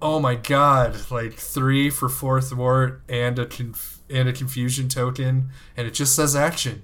[0.02, 1.12] Oh my god!
[1.12, 6.16] Like three for fourth wart and a conf- and a confusion token, and it just
[6.16, 6.84] says action.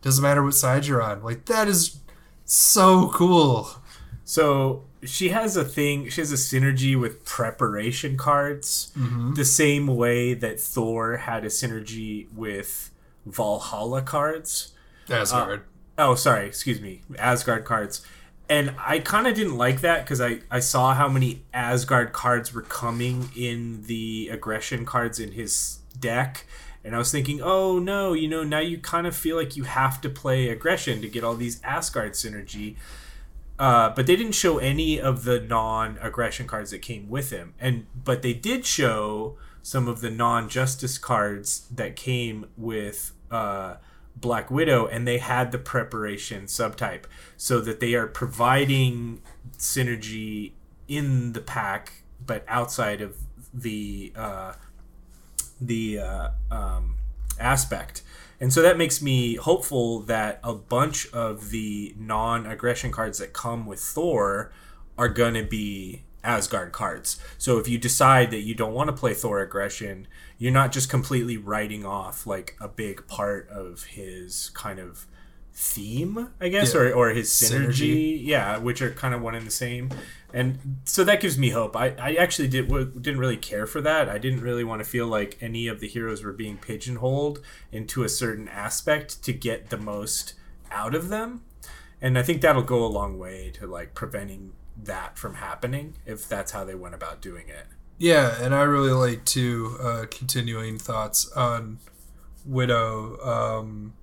[0.00, 1.22] Doesn't matter what side you're on.
[1.22, 1.98] Like that is
[2.44, 3.70] so cool.
[4.24, 6.08] So she has a thing.
[6.08, 9.34] She has a synergy with preparation cards, Mm-hmm.
[9.34, 12.90] the same way that Thor had a synergy with
[13.26, 14.72] Valhalla cards.
[15.10, 15.62] Asgard.
[15.98, 18.04] Oh, sorry, excuse me, Asgard cards.
[18.48, 22.52] And I kind of didn't like that because I, I saw how many Asgard cards
[22.52, 26.46] were coming in the aggression cards in his deck.
[26.84, 29.64] And I was thinking, oh no, you know, now you kind of feel like you
[29.64, 32.76] have to play aggression to get all these Asgard synergy.
[33.58, 37.86] Uh, but they didn't show any of the non-aggression cards that came with him, and
[37.94, 43.76] but they did show some of the non-justice cards that came with uh,
[44.16, 47.04] Black Widow, and they had the preparation subtype,
[47.36, 49.22] so that they are providing
[49.56, 50.52] synergy
[50.88, 53.18] in the pack, but outside of
[53.52, 54.54] the uh,
[55.66, 56.96] the uh, um,
[57.38, 58.02] aspect.
[58.40, 63.32] And so that makes me hopeful that a bunch of the non aggression cards that
[63.32, 64.52] come with Thor
[64.98, 67.20] are going to be Asgard cards.
[67.38, 70.08] So if you decide that you don't want to play Thor aggression,
[70.38, 75.06] you're not just completely writing off like a big part of his kind of
[75.56, 76.80] theme, I guess, Yeah.
[76.80, 77.68] or, or his synergy.
[77.68, 78.26] Synergy.
[78.26, 79.90] Yeah, which are kind of one and the same.
[80.32, 81.76] And so that gives me hope.
[81.76, 84.08] I, I actually did w- didn't really care for that.
[84.08, 87.40] I didn't really want to feel like any of the heroes were being pigeonholed
[87.70, 90.34] into a certain aspect to get the most
[90.72, 91.42] out of them.
[92.02, 96.28] And I think that'll go a long way to like preventing that from happening if
[96.28, 97.66] that's how they went about doing it.
[97.96, 99.76] Yeah, and I really like too.
[99.80, 101.78] Uh, continuing thoughts on
[102.44, 103.18] Widow.
[103.20, 103.94] Um,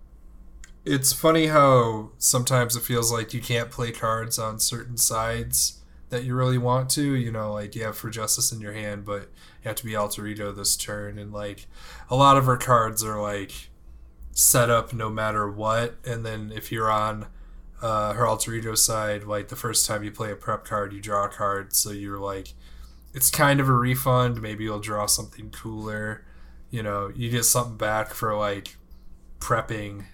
[0.86, 5.80] it's funny how sometimes it feels like you can't play cards on certain sides
[6.10, 7.16] that you really want to.
[7.16, 9.30] You know, like you have for justice in your hand, but
[9.64, 11.68] you have to be alter this turn, and like
[12.10, 13.70] a lot of her cards are like
[14.32, 15.96] set up no matter what.
[16.06, 17.28] And then if you're on
[17.82, 21.26] uh, her alter side, like the first time you play a prep card, you draw
[21.26, 22.54] a card, so you're like
[23.14, 24.42] it's kind of a refund.
[24.42, 26.26] Maybe you'll draw something cooler.
[26.70, 28.78] You know, you get something back for like
[29.40, 30.06] prepping,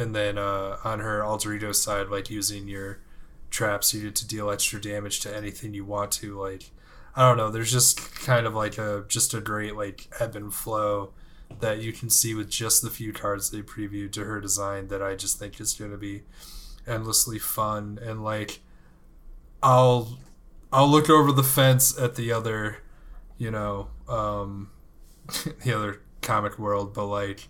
[0.00, 3.00] and then uh, on her alter side, like using your
[3.50, 6.40] traps, you get to deal extra damage to anything you want to.
[6.40, 6.70] Like,
[7.14, 7.50] I don't know.
[7.50, 11.12] There's just kind of like a just a great like ebb and flow
[11.60, 15.02] that you can see with just the few cards they previewed to her design that
[15.02, 16.22] I just think is going to be
[16.86, 18.60] endlessly fun and like
[19.62, 20.18] I'll
[20.72, 22.78] I'll look over the fence at the other,
[23.36, 24.70] you know, um,
[25.64, 27.48] the other comic world, but like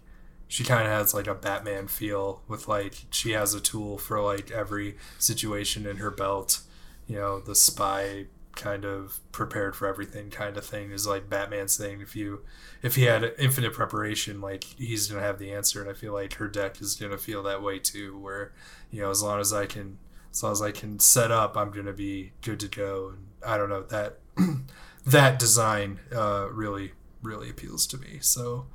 [0.50, 4.20] she kind of has like a Batman feel with like she has a tool for
[4.20, 6.62] like every situation in her belt.
[7.06, 8.26] You know, the spy
[8.56, 12.00] kind of prepared for everything kind of thing is like Batman's thing.
[12.00, 12.40] If you
[12.82, 16.34] if he had infinite preparation, like he's gonna have the answer, and I feel like
[16.34, 18.18] her deck is gonna feel that way too.
[18.18, 18.50] Where
[18.90, 19.98] you know, as long as I can
[20.32, 23.10] as long as I can set up, I'm gonna be good to go.
[23.10, 24.18] And I don't know that
[25.06, 28.18] that design uh, really really appeals to me.
[28.20, 28.66] So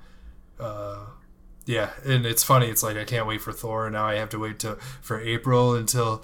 [0.58, 1.08] uh,
[1.66, 2.68] yeah, and it's funny.
[2.68, 5.20] It's like I can't wait for Thor, and now I have to wait till for
[5.20, 6.24] April until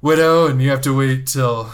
[0.00, 1.70] Widow, and you have to wait till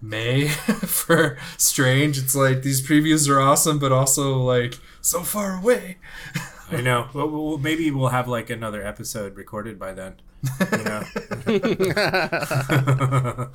[0.00, 2.18] May for Strange.
[2.18, 5.98] It's like these previews are awesome, but also like so far away.
[6.70, 7.08] I know.
[7.14, 10.16] Well, well, maybe we'll have like another episode recorded by then.
[10.72, 11.02] You know.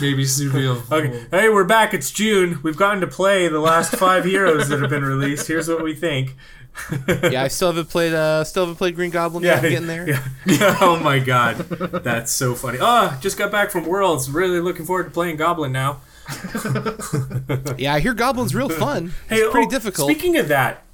[0.00, 0.82] Maybe Studio.
[0.90, 1.26] Okay.
[1.30, 1.94] Hey, we're back.
[1.94, 2.60] It's June.
[2.62, 5.48] We've gotten to play the last five heroes that have been released.
[5.48, 6.36] Here's what we think.
[7.08, 8.12] yeah, I still haven't played.
[8.12, 9.64] Uh, still haven't played Green Goblin yet.
[9.64, 10.06] I'm getting there.
[10.46, 10.78] Yeah.
[10.80, 12.78] oh my god, that's so funny.
[12.80, 14.30] Oh, just got back from Worlds.
[14.30, 16.00] Really looking forward to playing Goblin now.
[17.78, 19.12] Yeah, I hear Goblin's real fun.
[19.28, 20.10] Hey, it's pretty oh, difficult.
[20.10, 20.84] Speaking of that,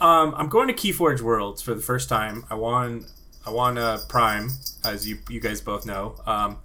[0.00, 2.44] um, I'm going to Keyforge Worlds for the first time.
[2.50, 3.06] I won.
[3.44, 4.50] I won uh, Prime,
[4.84, 6.16] as you you guys both know.
[6.26, 6.58] Um,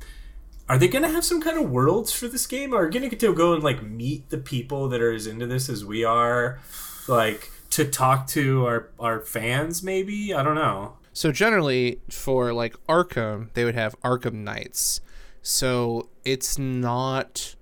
[0.71, 2.73] are they going to have some kind of worlds for this game?
[2.73, 5.11] Or are you going to get to go and like meet the people that are
[5.11, 6.59] as into this as we are?
[7.07, 10.33] Like to talk to our our fans, maybe?
[10.33, 10.97] I don't know.
[11.13, 15.01] So generally, for like Arkham, they would have Arkham Nights.
[15.41, 17.55] So it's not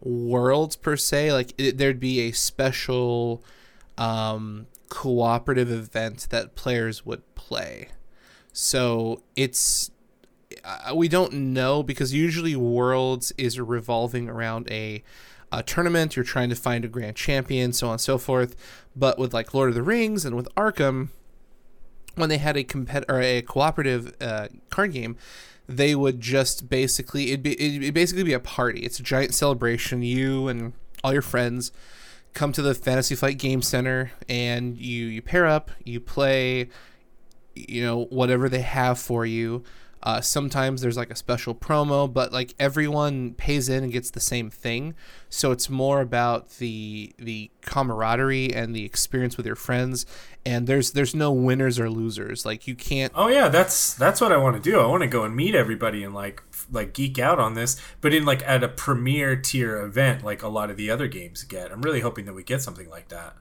[0.00, 1.32] worlds per se.
[1.32, 3.44] Like it, there'd be a special
[3.98, 7.88] um, cooperative event that players would play.
[8.52, 9.90] So it's
[10.64, 15.02] uh, we don't know because usually Worlds is revolving around a,
[15.52, 16.16] a tournament.
[16.16, 18.56] You're trying to find a grand champion, so on and so forth.
[18.96, 21.08] But with like Lord of the Rings and with Arkham,
[22.14, 25.16] when they had a compet or a cooperative uh, card game,
[25.68, 28.80] they would just basically it'd be it'd basically be a party.
[28.80, 30.02] It's a giant celebration.
[30.02, 30.72] You and
[31.04, 31.72] all your friends
[32.32, 36.68] come to the Fantasy Flight Game Center and you you pair up, you play,
[37.54, 39.62] you know whatever they have for you.
[40.06, 44.20] Uh, sometimes there's like a special promo, but like everyone pays in and gets the
[44.20, 44.94] same thing.
[45.28, 50.06] So it's more about the the camaraderie and the experience with your friends.
[50.44, 52.46] And there's there's no winners or losers.
[52.46, 53.12] Like you can't.
[53.16, 54.78] Oh yeah, that's that's what I want to do.
[54.78, 56.40] I want to go and meet everybody and like
[56.70, 60.48] like geek out on this, but in like at a premier tier event, like a
[60.48, 61.72] lot of the other games get.
[61.72, 63.36] I'm really hoping that we get something like that.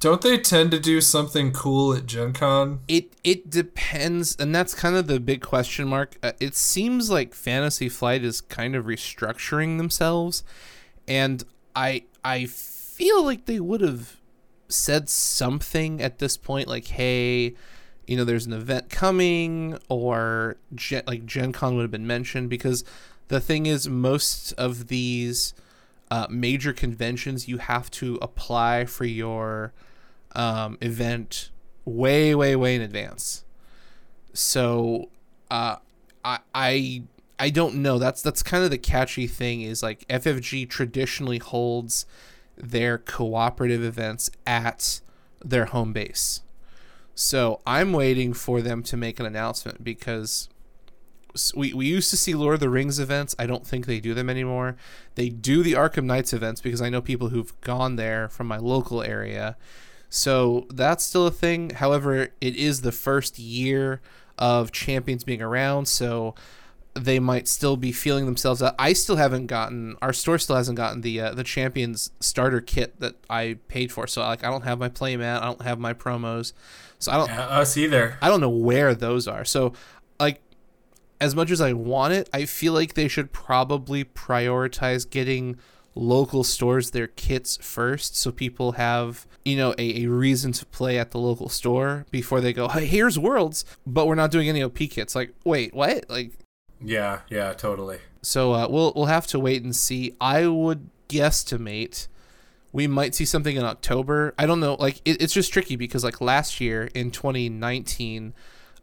[0.00, 2.80] Don't they tend to do something cool at Gen Con?
[2.88, 6.16] It it depends, and that's kind of the big question mark.
[6.22, 10.42] Uh, it seems like Fantasy Flight is kind of restructuring themselves,
[11.06, 11.44] and
[11.76, 14.16] I I feel like they would have
[14.68, 17.54] said something at this point, like, "Hey,
[18.10, 20.56] you know, there's an event coming," or
[21.06, 22.82] like Gen Con would have been mentioned because
[23.28, 25.54] the thing is, most of these
[26.10, 29.72] uh, major conventions, you have to apply for your
[30.34, 31.50] um, event
[31.84, 33.44] way, way, way in advance.
[34.32, 35.08] So,
[35.48, 35.76] uh,
[36.24, 37.02] I, I,
[37.38, 38.00] I don't know.
[38.00, 39.62] That's that's kind of the catchy thing.
[39.62, 42.06] Is like FFG traditionally holds
[42.56, 45.00] their cooperative events at
[45.44, 46.40] their home base.
[47.14, 50.48] So I'm waiting for them to make an announcement because
[51.54, 53.36] we, we used to see Lord of the Rings events.
[53.38, 54.76] I don't think they do them anymore.
[55.14, 58.58] They do the Arkham Nights events because I know people who've gone there from my
[58.58, 59.56] local area.
[60.08, 61.70] So that's still a thing.
[61.70, 64.00] However, it is the first year
[64.38, 66.34] of champions being around, so
[66.94, 68.74] they might still be feeling themselves out.
[68.78, 72.98] I still haven't gotten our store still hasn't gotten the uh, the champions starter kit
[72.98, 74.08] that I paid for.
[74.08, 76.52] So like I don't have my playmat, I don't have my promos.
[77.00, 78.16] So I don't yeah, us either.
[78.22, 79.44] I don't know where those are.
[79.44, 79.72] So
[80.20, 80.40] like
[81.20, 85.58] as much as I want it, I feel like they should probably prioritize getting
[85.94, 90.96] local stores their kits first so people have you know a, a reason to play
[90.96, 94.62] at the local store before they go hey here's worlds but we're not doing any
[94.62, 96.30] op kits like wait what like
[96.80, 102.06] yeah yeah totally so uh, we'll we'll have to wait and see i would guesstimate
[102.72, 106.04] we might see something in october i don't know like it, it's just tricky because
[106.04, 108.32] like last year in 2019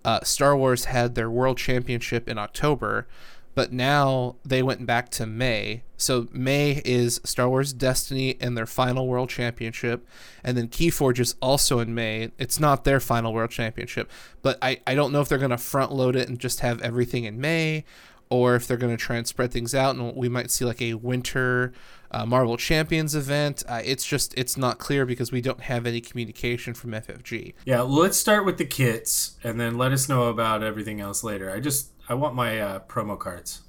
[0.07, 3.07] uh, Star Wars had their World Championship in October,
[3.55, 5.83] but now they went back to May.
[5.97, 10.07] So May is Star Wars Destiny and their final World Championship,
[10.45, 12.31] and then Keyforge is also in May.
[12.37, 14.09] It's not their final World Championship,
[14.41, 17.25] but I, I don't know if they're to front load it and just have everything
[17.25, 17.83] in May,
[18.29, 20.81] or if they're going to try and spread things out, and we might see like
[20.81, 21.73] a winter
[22.11, 23.63] uh, Marvel Champions event.
[23.67, 27.53] Uh, it's just it's not clear because we don't have any communication from FFG.
[27.65, 31.51] Yeah, let's start with the kits and then let us know about everything else later.
[31.51, 33.61] I just I want my uh, promo cards.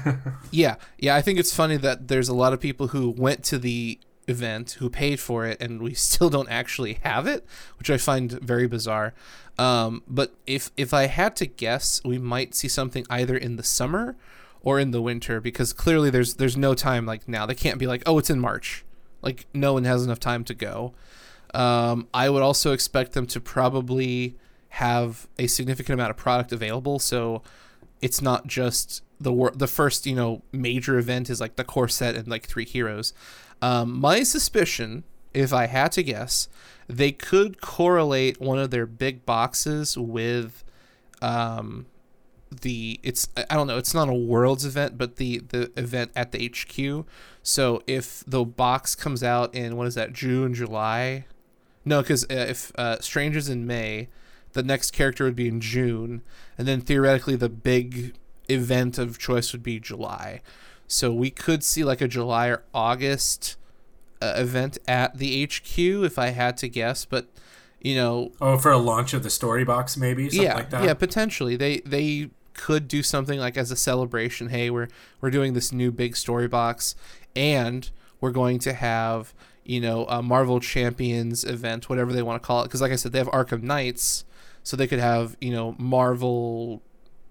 [0.50, 1.14] yeah, yeah.
[1.14, 3.98] I think it's funny that there's a lot of people who went to the
[4.28, 7.44] event who paid for it and we still don't actually have it,
[7.78, 9.14] which I find very bizarre.
[9.58, 13.62] Um, but if if I had to guess, we might see something either in the
[13.62, 14.16] summer
[14.62, 17.46] or in the winter because clearly there's there's no time like now.
[17.46, 18.84] They can't be like, oh, it's in March.
[19.20, 20.94] Like no one has enough time to go.
[21.54, 24.36] Um, I would also expect them to probably
[24.70, 27.42] have a significant amount of product available, so
[28.00, 31.88] it's not just the wor- the first you know major event is like the core
[31.88, 33.12] set and like three heroes.
[33.62, 36.48] Um, my suspicion, if I had to guess,
[36.88, 40.64] they could correlate one of their big boxes with
[41.22, 41.86] um,
[42.60, 46.32] the it's I don't know it's not a worlds event but the the event at
[46.32, 47.06] the HQ.
[47.42, 51.24] So if the box comes out in what is that June July?
[51.84, 54.08] No, because uh, if uh, Strange's in May,
[54.52, 56.22] the next character would be in June,
[56.58, 58.14] and then theoretically the big
[58.48, 60.42] event of choice would be July.
[60.86, 63.56] So we could see like a July or August
[64.20, 67.28] uh, event at the HQ if I had to guess, but
[67.80, 70.84] you know oh for a launch of the story box maybe something yeah like that
[70.84, 74.48] yeah potentially they they could do something like as a celebration.
[74.48, 74.88] Hey, we're
[75.20, 76.94] we're doing this new big story box,
[77.34, 77.90] and
[78.20, 79.34] we're going to have
[79.64, 82.64] you know a Marvel Champions event, whatever they want to call it.
[82.64, 84.24] Because like I said, they have Arkham Nights,
[84.62, 86.82] so they could have you know Marvel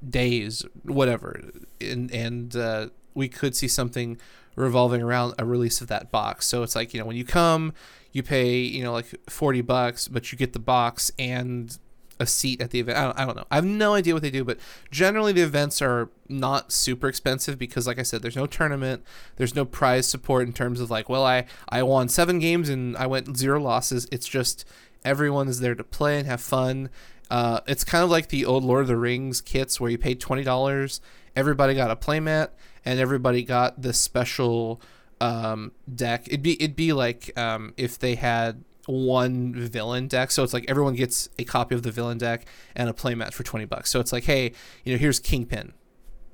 [0.07, 1.39] Days, whatever,
[1.79, 4.17] and and uh, we could see something
[4.55, 6.45] revolving around a release of that box.
[6.45, 7.73] So it's like, you know, when you come,
[8.11, 11.77] you pay, you know, like 40 bucks, but you get the box and
[12.21, 12.97] a seat at the event.
[12.97, 13.45] I don't, I don't know.
[13.49, 14.59] I have no idea what they do, but
[14.91, 19.03] generally the events are not super expensive because, like I said, there's no tournament,
[19.37, 22.95] there's no prize support in terms of like, well, I I won seven games and
[22.95, 24.07] I went zero losses.
[24.11, 24.65] It's just
[25.03, 26.89] everyone is there to play and have fun.
[27.31, 30.19] Uh, it's kind of like the old Lord of the Rings kits where you paid
[30.19, 31.01] twenty dollars,
[31.35, 32.49] everybody got a playmat,
[32.85, 34.81] and everybody got this special
[35.19, 36.27] um, deck.
[36.27, 40.31] It'd be it'd be like um, if they had one villain deck.
[40.31, 42.45] So it's like everyone gets a copy of the villain deck
[42.75, 43.89] and a playmat for 20 bucks.
[43.89, 44.53] So it's like, hey,
[44.83, 45.73] you know, here's Kingpin.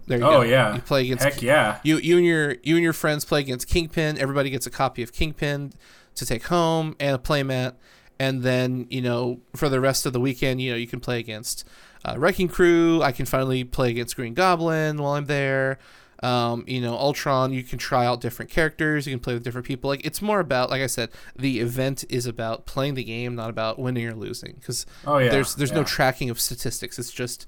[0.07, 0.41] There you oh, go.
[0.41, 0.75] yeah.
[0.75, 1.79] You play against Heck yeah.
[1.83, 4.17] You you and your you and your friends play against Kingpin.
[4.17, 5.73] Everybody gets a copy of Kingpin
[6.15, 7.75] to take home and a playmat.
[8.19, 11.19] And then, you know, for the rest of the weekend, you know, you can play
[11.19, 11.65] against
[12.03, 13.03] uh, Wrecking Crew.
[13.03, 15.77] I can finally play against Green Goblin while I'm there.
[16.23, 19.67] Um, you know, Ultron, you can try out different characters, you can play with different
[19.67, 19.89] people.
[19.89, 23.49] Like it's more about, like I said, the event is about playing the game, not
[23.49, 24.53] about winning or losing.
[24.59, 25.77] Because oh, yeah, there's there's yeah.
[25.77, 26.97] no tracking of statistics.
[26.97, 27.45] It's just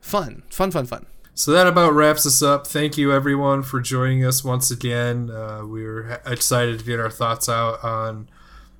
[0.00, 1.06] fun, fun, fun, fun.
[1.34, 2.66] So that about wraps us up.
[2.66, 5.30] Thank you everyone for joining us once again.
[5.30, 8.28] Uh, we were excited to get our thoughts out on,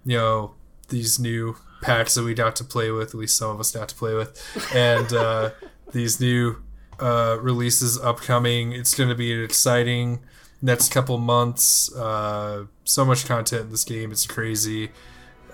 [0.04, 0.54] you know,
[0.88, 3.10] these new packs that we got to play with.
[3.10, 4.42] At least some of us got to play with,
[4.74, 5.50] and uh,
[5.92, 6.60] these new
[7.00, 8.72] uh, releases upcoming.
[8.72, 10.20] It's going to be an exciting
[10.60, 11.94] next couple months.
[11.94, 14.10] Uh, so much content in this game.
[14.10, 14.90] It's crazy.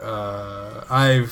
[0.01, 1.29] Uh, I'm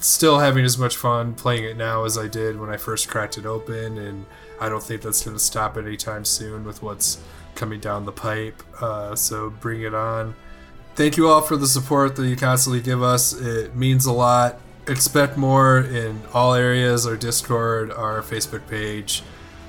[0.00, 3.38] still having as much fun playing it now as I did when I first cracked
[3.38, 4.26] it open, and
[4.60, 7.18] I don't think that's going to stop anytime soon with what's
[7.54, 8.62] coming down the pipe.
[8.80, 10.34] Uh, so bring it on.
[10.94, 13.32] Thank you all for the support that you constantly give us.
[13.32, 14.60] It means a lot.
[14.86, 19.22] Expect more in all areas our Discord, our Facebook page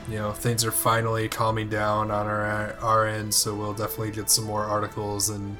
[0.07, 4.29] you know things are finally calming down on our our end, so we'll definitely get
[4.29, 5.57] some more articles and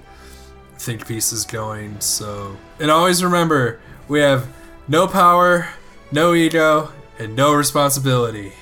[0.78, 1.99] think pieces going.
[1.99, 4.48] So and always remember, we have
[4.88, 5.68] no power,
[6.11, 8.53] no ego, and no responsibility.